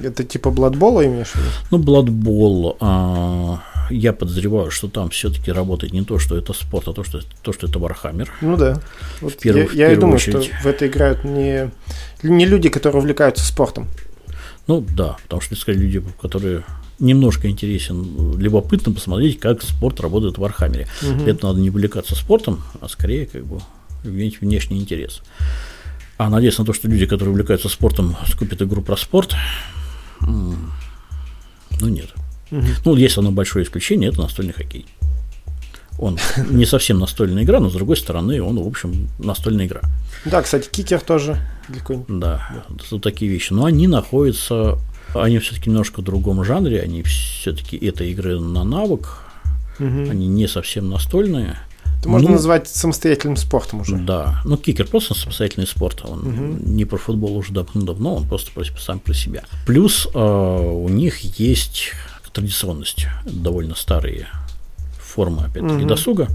Это 0.00 0.24
типа 0.24 0.50
Blood 0.50 0.77
Bowl 0.77 0.99
а 0.99 1.04
имеешь 1.06 1.28
в 1.28 1.36
виду? 1.36 1.48
Ну, 1.70 1.78
Blood 1.78 2.27
Bowl, 2.27 2.76
а, 2.80 3.62
я 3.90 4.12
подозреваю, 4.12 4.70
что 4.70 4.88
там 4.88 5.10
все-таки 5.10 5.52
работает 5.52 5.92
не 5.92 6.02
то, 6.02 6.18
что 6.18 6.36
это 6.36 6.52
спорт, 6.52 6.88
а 6.88 6.92
то, 6.92 7.04
что, 7.04 7.20
то, 7.42 7.52
что 7.52 7.66
это 7.66 7.78
Warhammer. 7.78 8.30
Ну 8.40 8.56
да. 8.56 8.80
Вот 9.20 9.34
в 9.34 9.36
первую, 9.38 9.68
я 9.74 9.88
в 9.88 9.90
я 9.90 9.96
думаю, 9.96 10.16
очередь. 10.16 10.44
что 10.44 10.56
в 10.62 10.66
это 10.66 10.86
играют 10.86 11.24
не, 11.24 11.70
не 12.22 12.46
люди, 12.46 12.68
которые 12.68 13.00
увлекаются 13.00 13.44
спортом. 13.44 13.88
Ну 14.66 14.80
да, 14.94 15.16
потому 15.22 15.42
что, 15.42 15.56
сказать, 15.56 15.80
люди, 15.80 16.02
которые 16.20 16.64
немножко 16.98 17.48
интересен, 17.48 18.38
любопытно 18.38 18.92
посмотреть, 18.92 19.40
как 19.40 19.62
спорт 19.62 20.00
работает 20.00 20.36
в 20.36 20.40
Warhammer 20.40 20.78
е. 20.78 20.86
Угу. 21.02 21.24
Это 21.24 21.46
надо 21.46 21.60
не 21.60 21.70
увлекаться 21.70 22.14
спортом, 22.14 22.62
а 22.80 22.88
скорее 22.88 23.26
как 23.26 23.44
бы 23.46 23.60
иметь 24.04 24.40
внешний 24.40 24.78
интерес. 24.78 25.22
А 26.18 26.28
надеяться 26.28 26.60
на 26.60 26.66
то, 26.66 26.72
что 26.72 26.86
люди, 26.88 27.06
которые 27.06 27.30
увлекаются 27.30 27.68
спортом, 27.68 28.16
скупят 28.26 28.60
игру 28.60 28.82
про 28.82 28.96
спорт, 28.96 29.34
ну 30.20 31.88
нет. 31.88 32.10
Угу. 32.50 32.66
Ну, 32.84 32.96
есть 32.96 33.16
одно 33.18 33.30
большое 33.30 33.64
исключение, 33.64 34.10
это 34.10 34.20
настольный 34.20 34.52
хоккей. 34.52 34.86
Он 35.98 36.18
не 36.50 36.66
совсем 36.66 36.98
настольная 36.98 37.44
игра, 37.44 37.60
но 37.60 37.70
с 37.70 37.74
другой 37.74 37.96
стороны, 37.96 38.42
он, 38.42 38.60
в 38.62 38.66
общем, 38.66 39.08
настольная 39.18 39.66
игра. 39.66 39.82
Да, 40.24 40.42
кстати, 40.42 40.68
кикер 40.68 41.00
тоже 41.00 41.38
далеко 41.68 42.04
Да, 42.08 42.64
вот 42.90 43.02
такие 43.02 43.30
вещи. 43.30 43.52
Но 43.52 43.64
они 43.64 43.86
находятся, 43.86 44.78
они 45.14 45.38
все-таки 45.38 45.70
немножко 45.70 46.00
в 46.00 46.04
другом 46.04 46.42
жанре, 46.44 46.80
они 46.80 47.02
все-таки 47.02 47.76
это 47.76 48.04
игры 48.04 48.40
на 48.40 48.64
навык, 48.64 49.18
угу. 49.78 50.10
они 50.10 50.26
не 50.26 50.48
совсем 50.48 50.88
настольные. 50.90 51.58
Это 52.00 52.08
можно 52.08 52.28
ну, 52.28 52.34
назвать 52.36 52.66
самостоятельным 52.66 53.36
спортом 53.36 53.80
уже. 53.80 53.96
Да. 53.96 54.40
Ну, 54.46 54.56
кикер 54.56 54.86
просто 54.86 55.12
самостоятельный 55.12 55.66
спорт. 55.66 56.02
Он 56.04 56.20
угу. 56.20 56.58
не 56.64 56.86
про 56.86 56.96
футбол 56.96 57.36
уже 57.36 57.52
давно, 57.52 58.16
он 58.16 58.26
просто 58.26 58.50
сам 58.78 59.00
про 59.00 59.12
себя. 59.12 59.42
Плюс 59.66 60.08
э, 60.14 60.18
у 60.18 60.88
них 60.88 61.20
есть 61.38 61.92
традиционность, 62.32 63.06
довольно 63.24 63.74
старые 63.74 64.28
формы, 64.98 65.44
опять-таки, 65.44 65.82
угу. 65.82 65.88
досуга. 65.88 66.28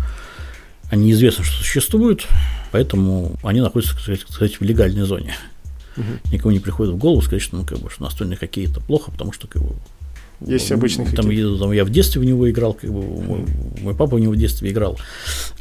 Они 0.90 1.12
известно, 1.12 1.44
что 1.44 1.58
существуют, 1.58 2.28
поэтому 2.72 3.38
они 3.44 3.62
находятся, 3.62 3.96
сказать, 4.28 4.60
в 4.60 4.64
легальной 4.64 5.04
зоне. 5.04 5.36
Угу. 5.98 6.34
Никому 6.34 6.52
не 6.52 6.60
приходит 6.60 6.94
в 6.94 6.98
голову 6.98 7.22
сказать, 7.22 7.42
что, 7.42 7.56
ну, 7.56 7.66
как 7.66 7.80
бы, 7.80 7.90
что 7.90 8.04
настольный 8.04 8.36
хоккей 8.36 8.70
это 8.70 8.82
плохо, 8.82 9.12
потому 9.12 9.32
что 9.32 9.48
как 9.48 9.62
бы, 9.64 9.76
есть 10.42 10.72
обычный 10.72 11.06
там, 11.06 11.26
хоккей. 11.26 11.58
Там, 11.60 11.72
я 11.72 11.86
в 11.86 11.90
детстве 11.90 12.22
в 12.22 12.26
него 12.26 12.50
играл, 12.50 12.74
как 12.74 12.92
бы 12.92 13.02
мой, 13.02 13.46
мой 13.82 13.96
папа 13.96 14.18
в 14.18 14.20
него 14.20 14.34
в 14.34 14.38
детстве 14.38 14.70
играл. 14.72 15.00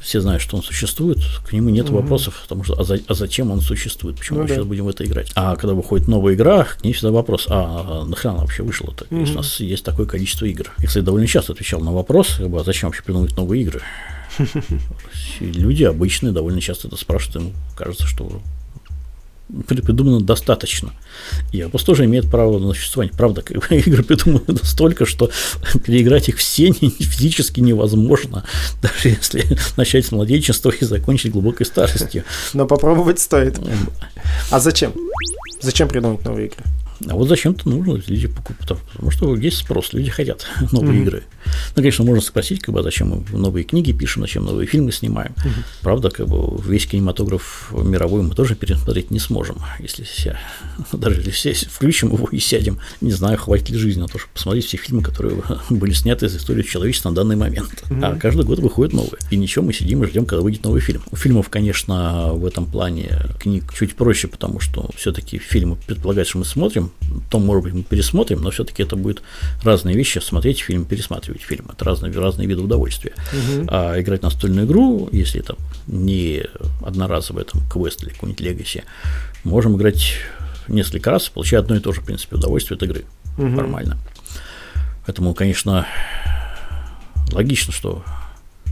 Все 0.00 0.20
знают, 0.20 0.42
что 0.42 0.56
он 0.56 0.62
существует, 0.62 1.18
к 1.46 1.52
нему 1.52 1.70
нет 1.70 1.87
угу. 1.87 1.96
вопросов, 1.96 2.40
потому 2.42 2.64
что 2.64 2.78
а, 2.78 2.84
за, 2.84 3.00
а 3.06 3.14
зачем 3.14 3.50
он 3.50 3.60
существует, 3.60 4.18
почему 4.18 4.38
ну, 4.38 4.42
мы 4.42 4.48
да. 4.48 4.54
сейчас 4.54 4.66
будем 4.66 4.84
в 4.84 4.88
это 4.88 5.04
играть. 5.04 5.30
А 5.34 5.56
когда 5.56 5.74
выходит 5.74 6.08
новая 6.08 6.34
игра, 6.34 6.64
к 6.64 6.84
ней 6.84 6.92
всегда 6.92 7.12
вопрос, 7.12 7.46
а, 7.48 8.04
нахрена 8.04 8.34
она 8.34 8.42
вообще 8.42 8.62
вышла-то, 8.62 9.06
угу. 9.10 9.20
если 9.20 9.34
у 9.34 9.38
нас 9.38 9.60
есть 9.60 9.84
такое 9.84 10.06
количество 10.06 10.46
игр. 10.46 10.72
Я, 10.78 10.87
кстати, 10.87 11.04
довольно 11.04 11.26
часто 11.26 11.52
отвечал 11.52 11.80
на 11.80 11.92
вопрос, 11.92 12.34
как 12.38 12.48
бы, 12.48 12.60
а 12.60 12.64
зачем 12.64 12.88
вообще 12.88 13.02
придумывать 13.02 13.37
новые 13.37 13.62
игры. 13.62 13.80
Люди 15.40 15.84
обычные 15.84 16.32
довольно 16.32 16.60
часто 16.60 16.88
это 16.88 16.96
спрашивают, 16.96 17.37
им 17.37 17.52
кажется, 17.76 18.06
что 18.06 18.42
придумано 19.66 20.20
достаточно. 20.20 20.92
И 21.52 21.62
вопрос 21.62 21.85
тоже 21.85 22.04
имеет 22.07 22.30
право 22.30 22.59
на 22.59 22.72
существование. 22.72 23.16
Правда, 23.16 23.42
как 23.42 23.59
бы, 23.59 23.76
игры 23.76 24.02
придуманы 24.02 24.44
настолько, 24.48 25.07
что 25.07 25.30
переиграть 25.85 26.28
их 26.28 26.38
все 26.38 26.72
физически 26.72 27.61
невозможно, 27.61 28.44
даже 28.83 29.09
если 29.11 29.44
начать 29.76 30.07
с 30.07 30.12
младенчества 30.12 30.70
и 30.70 30.85
закончить 30.85 31.33
глубокой 31.33 31.66
старостью. 31.66 32.24
Но 32.52 32.66
попробовать 32.66 33.20
стоит. 33.20 33.59
А 34.50 34.61
зачем? 34.61 34.92
Зачем 35.61 35.88
придумать 35.88 36.24
новые 36.24 36.46
игры? 36.48 36.64
А 37.09 37.14
вот 37.14 37.29
зачем-то 37.29 37.69
нужно 37.69 38.01
люди 38.07 38.29
покупать, 38.29 38.79
потому 38.93 39.11
что 39.11 39.37
есть 39.37 39.59
спрос, 39.59 39.93
люди 39.93 40.11
хотят 40.11 40.47
новые 40.73 41.01
mm-hmm. 41.01 41.03
игры. 41.03 41.23
Ну, 41.77 41.77
конечно, 41.77 42.05
можно 42.05 42.23
спросить, 42.23 42.61
как 42.61 42.75
бы, 42.75 42.81
а 42.81 42.83
зачем 42.83 43.09
мы 43.09 43.38
новые 43.38 43.64
книги 43.64 43.93
пишем, 43.93 44.23
зачем 44.23 44.45
новые 44.45 44.67
фильмы 44.67 44.93
снимаем. 44.93 45.33
Mm-hmm. 45.33 45.64
Правда, 45.83 46.11
как 46.11 46.29
бы 46.29 46.61
весь 46.62 46.87
кинематограф 46.87 47.73
мировой 47.73 48.23
мы 48.23 48.35
тоже 48.35 48.55
пересмотреть 48.55 49.11
не 49.11 49.19
сможем, 49.19 49.59
если 49.79 50.05
все, 50.05 50.38
даже 50.93 51.21
если 51.21 51.53
все 51.53 51.67
включим 51.67 52.12
его 52.12 52.29
и 52.31 52.38
сядем, 52.38 52.79
не 53.01 53.12
знаю, 53.12 53.38
хватит 53.38 53.71
ли 53.71 53.79
жизни 53.79 54.01
на 54.01 54.09
то, 54.09 54.19
чтобы 54.19 54.33
посмотреть 54.35 54.67
все 54.67 54.77
фильмы, 54.77 55.03
которые 55.03 55.43
были 55.71 55.93
сняты 55.93 56.27
из 56.27 56.37
истории 56.37 56.62
человечества 56.62 57.11
на 57.11 57.17
данный 57.17 57.37
момент. 57.37 57.85
Mm-hmm. 57.88 58.05
А 58.05 58.19
каждый 58.19 58.45
год 58.45 58.61
выходит 58.61 58.93
новые. 58.93 59.19
И 59.31 59.37
ничего, 59.37 59.64
мы 59.64 59.73
сидим 59.73 60.03
и 60.05 60.07
ждем, 60.07 60.27
когда 60.27 60.43
выйдет 60.43 60.64
новый 60.64 60.81
фильм. 60.81 61.03
У 61.11 61.17
фильмов, 61.17 61.49
конечно, 61.51 62.33
в 62.33 62.47
этом 62.47 62.67
плане 62.67 63.11
книг 63.38 63.73
чуть 63.75 63.95
проще, 63.95 64.29
потому 64.29 64.61
что 64.61 64.90
все-таки 64.97 65.38
фильмы 65.38 65.77
предполагают, 65.77 66.29
что 66.29 66.38
мы 66.38 66.45
смотрим, 66.45 66.90
то, 67.30 67.38
может 67.38 67.64
быть, 67.64 67.74
мы 67.74 67.83
пересмотрим, 67.83 68.42
но 68.42 68.50
все-таки 68.50 68.83
это 68.83 68.96
будет 68.96 69.22
разные 69.62 69.96
вещи, 69.96 70.18
смотреть 70.18 70.61
фильм, 70.61 70.85
пересматривать 70.85 71.42
фильм. 71.42 71.66
Это 71.72 71.85
разные, 71.85 72.12
разные 72.12 72.48
виды 72.48 72.62
удовольствия. 72.62 73.12
Угу. 73.33 73.66
А 73.68 74.00
играть 74.00 74.22
настольную 74.22 74.66
игру, 74.66 75.09
если 75.12 75.40
это 75.40 75.57
не 75.87 76.44
одноразовый 76.85 77.44
там, 77.44 77.62
квест 77.70 78.02
или 78.02 78.11
какой-нибудь 78.11 78.40
легаси, 78.40 78.85
можем 79.44 79.76
играть 79.76 80.14
несколько 80.68 81.11
раз, 81.11 81.28
получая 81.28 81.61
одно 81.61 81.76
и 81.76 81.80
то 81.80 81.92
же, 81.92 82.00
в 82.00 82.04
принципе, 82.04 82.37
удовольствие 82.37 82.76
от 82.76 82.83
игры. 82.83 83.04
Угу. 83.38 83.48
Нормально. 83.48 83.98
Поэтому, 85.07 85.35
конечно, 85.35 85.87
логично, 87.33 87.72
что 87.72 88.02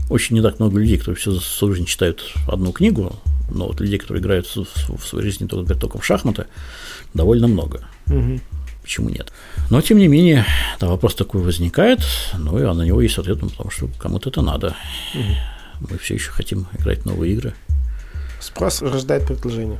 очень 0.09 0.35
не 0.35 0.41
так 0.41 0.59
много 0.59 0.79
людей, 0.79 0.97
которые 0.97 1.19
всю 1.19 1.39
свою 1.39 1.75
жизнь 1.75 1.87
читают 1.87 2.33
одну 2.47 2.71
книгу, 2.71 3.15
но 3.49 3.67
вот 3.67 3.79
людей, 3.79 3.99
которые 3.99 4.21
играют 4.21 4.47
в, 4.47 4.65
в 4.65 5.05
своей 5.05 5.25
жизни 5.25 5.47
только, 5.47 5.75
только 5.75 5.99
в 5.99 6.05
шахматы, 6.05 6.47
довольно 7.13 7.47
много. 7.47 7.81
Угу. 8.07 8.39
Почему 8.81 9.09
нет? 9.09 9.31
Но, 9.69 9.81
тем 9.81 9.97
не 9.97 10.07
менее, 10.07 10.45
да, 10.79 10.87
вопрос 10.87 11.15
такой 11.15 11.41
возникает, 11.41 12.01
ну 12.37 12.59
и 12.59 12.63
на 12.63 12.81
него 12.83 13.01
есть 13.01 13.17
ответ, 13.17 13.41
ну, 13.41 13.49
потому 13.49 13.69
что 13.71 13.87
кому-то 13.97 14.29
это 14.29 14.41
надо. 14.41 14.75
Угу. 15.13 15.89
Мы 15.91 15.97
все 15.97 16.15
еще 16.15 16.31
хотим 16.31 16.67
играть 16.77 16.99
в 16.99 17.05
новые 17.05 17.33
игры. 17.33 17.53
Спрос 18.39 18.81
рождает 18.81 19.25
предложение. 19.25 19.79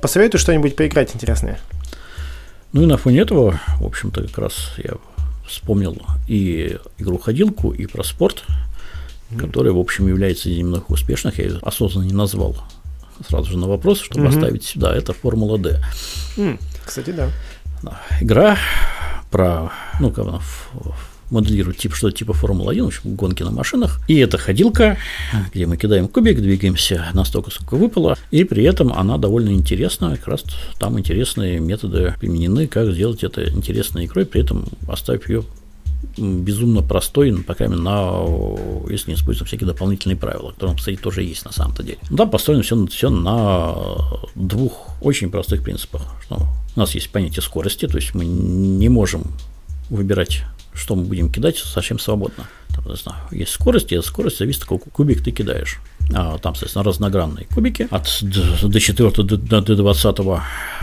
Посоветую 0.00 0.40
что-нибудь 0.40 0.74
поиграть 0.74 1.14
интересное. 1.14 1.60
Ну 2.72 2.82
и 2.82 2.86
на 2.86 2.96
фоне 2.96 3.20
этого, 3.20 3.60
в 3.78 3.84
общем-то, 3.84 4.22
как 4.22 4.38
раз 4.38 4.72
я 4.78 4.94
вспомнил 5.46 6.00
и 6.28 6.78
игру-ходилку, 6.98 7.72
и 7.72 7.86
про 7.86 8.04
спорт, 8.04 8.44
mm-hmm. 9.30 9.38
который, 9.38 9.72
в 9.72 9.78
общем, 9.78 10.08
является 10.08 10.48
из 10.48 10.56
немного 10.56 10.84
успешных. 10.88 11.38
Я 11.38 11.44
ее 11.44 11.58
осознанно 11.62 12.06
не 12.06 12.14
назвал 12.14 12.56
сразу 13.28 13.50
же 13.50 13.58
на 13.58 13.66
вопрос, 13.66 14.00
чтобы 14.00 14.24
mm-hmm. 14.24 14.28
оставить 14.28 14.64
сюда. 14.64 14.94
Это 14.94 15.12
Формула 15.12 15.58
D. 15.58 15.82
Mm, 16.36 16.60
кстати, 16.90 17.10
да. 17.12 17.30
Игра 18.20 18.58
про, 19.30 19.70
ну, 20.00 20.10
как 20.10 20.26
она 20.26 20.40
моделирует 21.30 21.78
тип, 21.78 21.94
что-то 21.94 22.16
типа 22.16 22.32
Формулы-1, 22.32 22.82
в 22.82 22.86
общем, 22.88 23.14
гонки 23.14 23.44
на 23.44 23.52
машинах. 23.52 24.00
И 24.08 24.16
это 24.18 24.38
ходилка, 24.38 24.98
где 25.54 25.66
мы 25.66 25.76
кидаем 25.76 26.08
кубик, 26.08 26.40
двигаемся 26.40 27.06
настолько, 27.14 27.52
сколько 27.52 27.76
выпало, 27.76 28.18
и 28.32 28.42
при 28.42 28.64
этом 28.64 28.92
она 28.92 29.18
довольно 29.18 29.50
интересна, 29.50 30.16
как 30.16 30.26
раз 30.26 30.44
там 30.80 30.98
интересные 30.98 31.60
методы 31.60 32.14
применены, 32.18 32.66
как 32.66 32.90
сделать 32.90 33.22
это 33.22 33.48
интересной 33.48 34.06
игрой, 34.06 34.26
при 34.26 34.40
этом 34.40 34.64
оставив 34.88 35.28
ее 35.28 35.44
безумно 36.18 36.82
простой, 36.82 37.30
ну, 37.30 37.44
по 37.44 37.54
крайней 37.54 37.76
на, 37.76 38.24
если 38.90 39.10
не 39.10 39.16
используются 39.16 39.44
всякие 39.44 39.68
дополнительные 39.68 40.16
правила, 40.16 40.50
которые, 40.50 40.76
кстати, 40.76 40.96
тоже 40.96 41.22
есть 41.22 41.44
на 41.44 41.52
самом-то 41.52 41.84
деле. 41.84 41.98
Да, 42.10 42.26
построено 42.26 42.64
все, 42.64 42.86
все 42.86 43.10
на 43.10 43.76
двух 44.34 44.96
очень 45.00 45.30
простых 45.30 45.62
принципах. 45.62 46.02
Что 46.24 46.48
у 46.76 46.80
нас 46.80 46.94
есть 46.94 47.10
понятие 47.10 47.42
скорости, 47.42 47.86
то 47.86 47.96
есть 47.96 48.14
мы 48.14 48.24
не 48.24 48.88
можем 48.88 49.24
выбирать, 49.88 50.44
что 50.72 50.94
мы 50.94 51.04
будем 51.04 51.30
кидать 51.30 51.58
совсем 51.58 51.98
свободно. 51.98 52.46
Там, 52.74 52.84
есть 53.32 53.52
скорость, 53.52 53.92
и 53.92 53.96
от 53.96 54.04
скорости 54.04 54.38
зависит, 54.38 54.62
какой 54.62 54.78
кубик 54.78 55.22
ты 55.22 55.32
кидаешь. 55.32 55.80
А, 56.14 56.38
там, 56.38 56.54
соответственно, 56.54 56.84
разногранные 56.84 57.46
кубики 57.46 57.88
от 57.90 58.08
до 58.22 58.80
4 58.80 59.10
до, 59.10 59.22
до, 59.36 59.60
до 59.60 59.76
20 59.76 60.16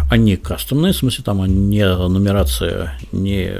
они 0.09 0.37
кастомные, 0.37 0.93
в 0.93 0.97
смысле, 0.97 1.23
там 1.23 1.45
не 1.45 1.85
нумерация, 1.85 2.97
не 3.11 3.51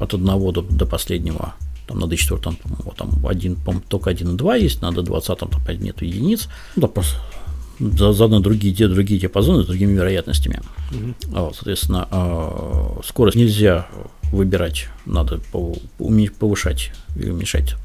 от 0.00 0.14
одного 0.14 0.52
до, 0.52 0.62
до 0.62 0.86
последнего. 0.86 1.54
Там 1.86 1.98
на 1.98 2.04
D4 2.04 2.40
там, 2.40 2.56
вот, 2.84 2.96
там 2.96 3.26
один, 3.26 3.56
только 3.88 4.10
1 4.10 4.34
и 4.34 4.36
2 4.36 4.56
есть, 4.56 4.82
на 4.82 4.90
D20 4.90 5.36
там 5.36 5.50
опять 5.54 5.80
нет 5.80 6.02
единиц. 6.02 6.48
Ну, 6.76 6.82
да, 6.82 7.02
заодно 7.78 8.40
другие, 8.40 8.74
те, 8.74 8.88
другие 8.88 9.20
диапазоны 9.20 9.62
с 9.62 9.66
другими 9.66 9.92
вероятностями. 9.92 10.60
Mm-hmm. 10.90 11.14
Вот, 11.28 11.54
соответственно, 11.54 12.08
а, 12.10 13.00
скорость 13.04 13.36
нельзя 13.36 13.86
выбирать, 14.32 14.88
надо 15.06 15.40
повышать 16.38 16.92
и 17.16 17.28
уменьшать 17.28 17.76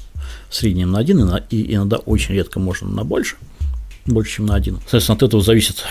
в 0.48 0.54
среднем 0.54 0.90
на 0.90 0.98
1, 0.98 1.40
и 1.50 1.74
иногда 1.74 1.96
очень 1.98 2.34
редко 2.34 2.60
можно 2.60 2.88
на 2.88 3.04
больше, 3.04 3.36
больше, 4.06 4.36
чем 4.36 4.46
на 4.46 4.54
1. 4.54 4.76
Соответственно, 4.76 5.16
от 5.16 5.22
этого 5.22 5.42
зависит 5.42 5.84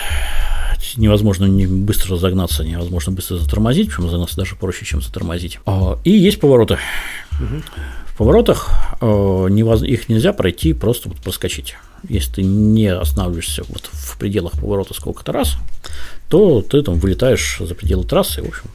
невозможно 0.97 1.45
не 1.45 1.65
быстро 1.65 2.15
разогнаться, 2.15 2.63
невозможно 2.63 3.13
быстро 3.13 3.37
затормозить, 3.37 3.87
причем 3.87 4.05
разогнаться 4.05 4.37
даже 4.37 4.55
проще, 4.55 4.85
чем 4.85 5.01
затормозить. 5.01 5.59
А, 5.65 5.97
и 6.03 6.11
есть 6.11 6.39
повороты. 6.39 6.77
Угу. 7.39 7.63
В 8.07 8.17
поворотах 8.17 8.69
их 9.01 10.09
нельзя 10.09 10.33
пройти, 10.33 10.73
просто 10.73 11.09
вот 11.09 11.17
проскочить. 11.19 11.75
Если 12.09 12.33
ты 12.33 12.43
не 12.43 12.87
останавливаешься 12.87 13.63
вот 13.67 13.89
в 13.91 14.17
пределах 14.17 14.53
поворота 14.53 14.93
сколько-то 14.93 15.31
раз, 15.31 15.57
то 16.29 16.61
ты 16.61 16.81
там 16.81 16.95
вылетаешь 16.95 17.57
за 17.59 17.75
пределы 17.75 18.03
трассы, 18.03 18.41
и, 18.41 18.43
в 18.43 18.49
общем, 18.49 18.65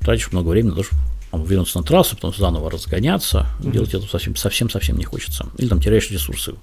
тратишь 0.00 0.32
много 0.32 0.48
времени 0.48 0.70
на 0.70 0.76
то, 0.76 0.82
чтобы 0.82 1.46
вернуться 1.46 1.78
на 1.78 1.84
трассу, 1.84 2.16
потом 2.16 2.34
заново 2.34 2.70
разгоняться, 2.70 3.46
mm-hmm. 3.60 3.72
делать 3.72 3.94
это 3.94 4.06
совсем, 4.06 4.36
совсем, 4.36 4.70
совсем 4.70 4.96
не 4.98 5.04
хочется. 5.04 5.46
Или 5.58 5.68
там 5.68 5.80
теряешь 5.80 6.10
ресурсы, 6.10 6.54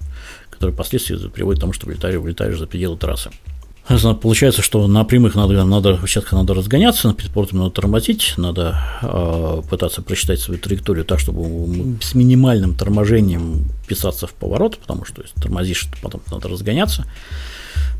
которые 0.50 0.74
впоследствии 0.74 1.16
приводят 1.28 1.58
к 1.58 1.62
тому, 1.62 1.72
что 1.72 1.86
вылетаешь, 1.86 2.16
вылетаешь 2.16 2.58
за 2.58 2.66
пределы 2.66 2.96
трассы. 2.96 3.30
Получается, 4.20 4.60
что 4.60 4.86
на 4.86 5.02
прямых 5.04 5.34
надо, 5.34 5.64
надо 5.64 5.98
участках 6.02 6.34
надо 6.34 6.52
разгоняться, 6.52 7.08
на 7.08 7.14
перед 7.14 7.52
надо 7.52 7.70
тормозить, 7.70 8.34
надо 8.36 8.78
э, 9.00 9.62
пытаться 9.70 10.02
просчитать 10.02 10.40
свою 10.40 10.60
траекторию 10.60 11.06
так, 11.06 11.18
чтобы 11.18 11.96
с 12.02 12.14
минимальным 12.14 12.74
торможением 12.74 13.64
писаться 13.88 14.26
в 14.26 14.32
поворот, 14.32 14.78
потому 14.78 15.04
что 15.04 15.22
если 15.22 15.40
тормозишь, 15.40 15.88
потом 16.02 16.22
надо 16.30 16.48
разгоняться. 16.48 17.04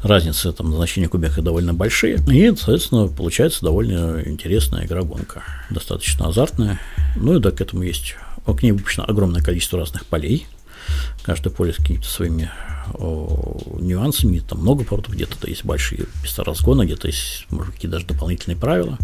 Разницы 0.03 0.53
там 0.53 0.72
значения 0.72 1.09
кубика 1.09 1.42
довольно 1.42 1.74
большие. 1.74 2.20
И, 2.31 2.55
соответственно, 2.55 3.09
получается 3.09 3.62
довольно 3.62 4.22
интересная 4.24 4.87
игра-гонка. 4.87 5.42
Достаточно 5.70 6.29
азартная. 6.29 6.79
Ну 7.16 7.37
и 7.37 7.40
да, 7.40 7.51
к 7.51 7.61
этому 7.61 7.83
есть 7.83 8.14
к 8.46 8.62
ней 8.62 8.72
выпущено 8.72 9.05
огромное 9.09 9.42
количество 9.42 9.79
разных 9.79 10.07
полей. 10.07 10.46
Каждое 11.22 11.51
поле 11.51 11.72
с 11.72 11.77
какими-то 11.77 12.07
своими 12.07 12.51
нюансами, 12.98 14.38
там 14.38 14.61
много 14.61 14.85
поворотов, 14.85 15.14
где-то 15.14 15.48
есть 15.48 15.64
большие 15.64 16.07
места 16.22 16.44
разгона, 16.44 16.85
где-то 16.87 17.09
есть, 17.09 17.46
может, 17.51 17.74
какие-то 17.74 17.96
даже 17.96 18.07
дополнительные 18.07 18.57
правила. 18.57 18.96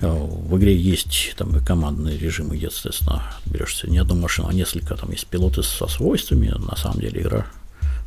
В 0.00 0.56
игре 0.58 0.76
есть 0.76 1.34
там 1.36 1.56
и 1.56 1.64
командный 1.64 2.16
режим, 2.16 2.50
где, 2.50 2.70
соответственно, 2.70 3.22
берешься 3.46 3.90
не 3.90 3.98
одну 3.98 4.14
машину, 4.14 4.48
а 4.48 4.52
несколько, 4.52 4.94
там 4.94 5.10
есть 5.10 5.26
пилоты 5.26 5.62
со 5.62 5.88
свойствами. 5.88 6.54
На 6.56 6.76
самом 6.76 7.00
деле 7.00 7.20
игра 7.20 7.46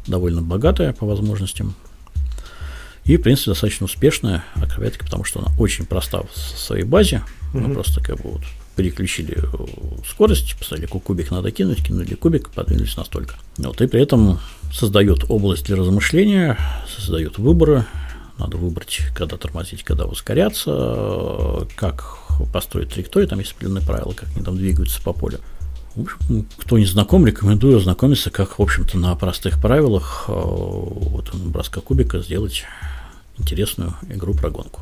довольно 0.08 0.42
богатая 0.42 0.94
по 0.94 1.06
возможностям. 1.06 1.76
И, 3.04 3.18
в 3.18 3.22
принципе, 3.22 3.52
достаточно 3.52 3.86
успешная, 3.86 4.44
опять-таки, 4.56 5.06
потому 5.06 5.24
что 5.24 5.40
она 5.40 5.52
очень 5.60 5.86
проста 5.86 6.22
в 6.22 6.38
своей 6.38 6.84
базе. 6.84 7.24
Мы 7.54 7.62
mm-hmm. 7.62 7.74
просто 7.74 8.02
как 8.02 8.18
бы 8.22 8.32
вот 8.32 8.42
переключили 8.76 9.38
э, 9.38 10.06
скорость, 10.08 10.56
поставили 10.58 10.86
кубик 10.86 11.32
надо 11.32 11.52
кинуть, 11.52 11.84
кинули 11.84 12.16
кубик, 12.16 12.50
подвинулись 12.52 12.96
настолько. 12.96 13.36
Вот, 13.58 13.82
и 13.82 13.88
при 13.88 14.02
этом 14.02 14.40
создает 14.74 15.26
область 15.30 15.66
для 15.66 15.76
размышления, 15.76 16.58
создает 16.96 17.38
выборы, 17.38 17.86
надо 18.42 18.58
выбрать, 18.58 19.02
когда 19.16 19.38
тормозить, 19.38 19.84
когда 19.84 20.06
ускоряться, 20.06 21.68
как 21.76 22.18
построить 22.52 22.90
траекторию, 22.90 23.30
там 23.30 23.40
есть 23.40 23.54
определенные 23.54 23.86
правила, 23.86 24.14
как 24.14 24.30
они 24.36 24.44
там 24.44 24.58
двигаются 24.58 25.02
по 25.02 25.14
полю. 25.14 25.40
В 25.96 26.02
общем, 26.02 26.48
кто 26.58 26.78
не 26.78 26.86
знаком, 26.86 27.26
рекомендую 27.26 27.78
ознакомиться, 27.78 28.30
как, 28.30 28.58
в 28.58 28.62
общем-то, 28.62 28.98
на 28.98 29.14
простых 29.16 29.62
правилах 29.62 30.26
э, 30.28 30.32
вот, 30.34 31.34
броска 31.36 31.82
кубика 31.82 32.20
сделать 32.20 32.64
интересную 33.38 33.94
игру 34.10 34.34
про 34.34 34.50
гонку. 34.50 34.82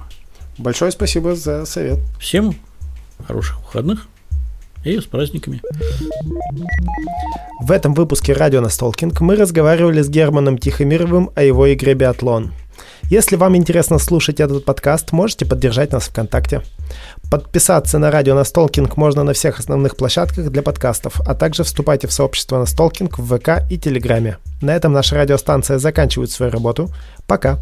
Большое 0.57 0.91
спасибо 0.91 1.35
за 1.35 1.65
совет. 1.65 1.99
Всем 2.19 2.55
хороших 3.27 3.59
выходных 3.61 4.07
и 4.83 4.99
с 4.99 5.05
праздниками. 5.05 5.61
В 7.61 7.71
этом 7.71 7.93
выпуске 7.93 8.33
«Радио 8.33 8.61
Настолкинг» 8.61 9.19
мы 9.21 9.35
разговаривали 9.35 10.01
с 10.01 10.09
Германом 10.09 10.57
Тихомировым 10.57 11.31
о 11.35 11.43
его 11.43 11.73
игре 11.73 11.93
«Биатлон». 11.93 12.53
Если 13.03 13.35
вам 13.35 13.55
интересно 13.55 13.97
слушать 13.99 14.39
этот 14.39 14.65
подкаст, 14.65 15.11
можете 15.11 15.45
поддержать 15.45 15.91
нас 15.91 16.07
ВКонтакте. 16.07 16.61
Подписаться 17.31 17.99
на 17.99 18.11
радио 18.11 18.35
Настолкинг 18.35 18.97
можно 18.97 19.23
на 19.23 19.33
всех 19.33 19.59
основных 19.59 19.95
площадках 19.95 20.49
для 20.51 20.61
подкастов, 20.61 21.21
а 21.25 21.35
также 21.35 21.63
вступайте 21.63 22.07
в 22.07 22.13
сообщество 22.13 22.57
Настолкинг 22.57 23.17
в 23.17 23.37
ВК 23.37 23.63
и 23.69 23.77
Телеграме. 23.77 24.37
На 24.61 24.75
этом 24.75 24.93
наша 24.93 25.15
радиостанция 25.15 25.79
заканчивает 25.79 26.31
свою 26.31 26.51
работу. 26.51 26.89
Пока! 27.27 27.59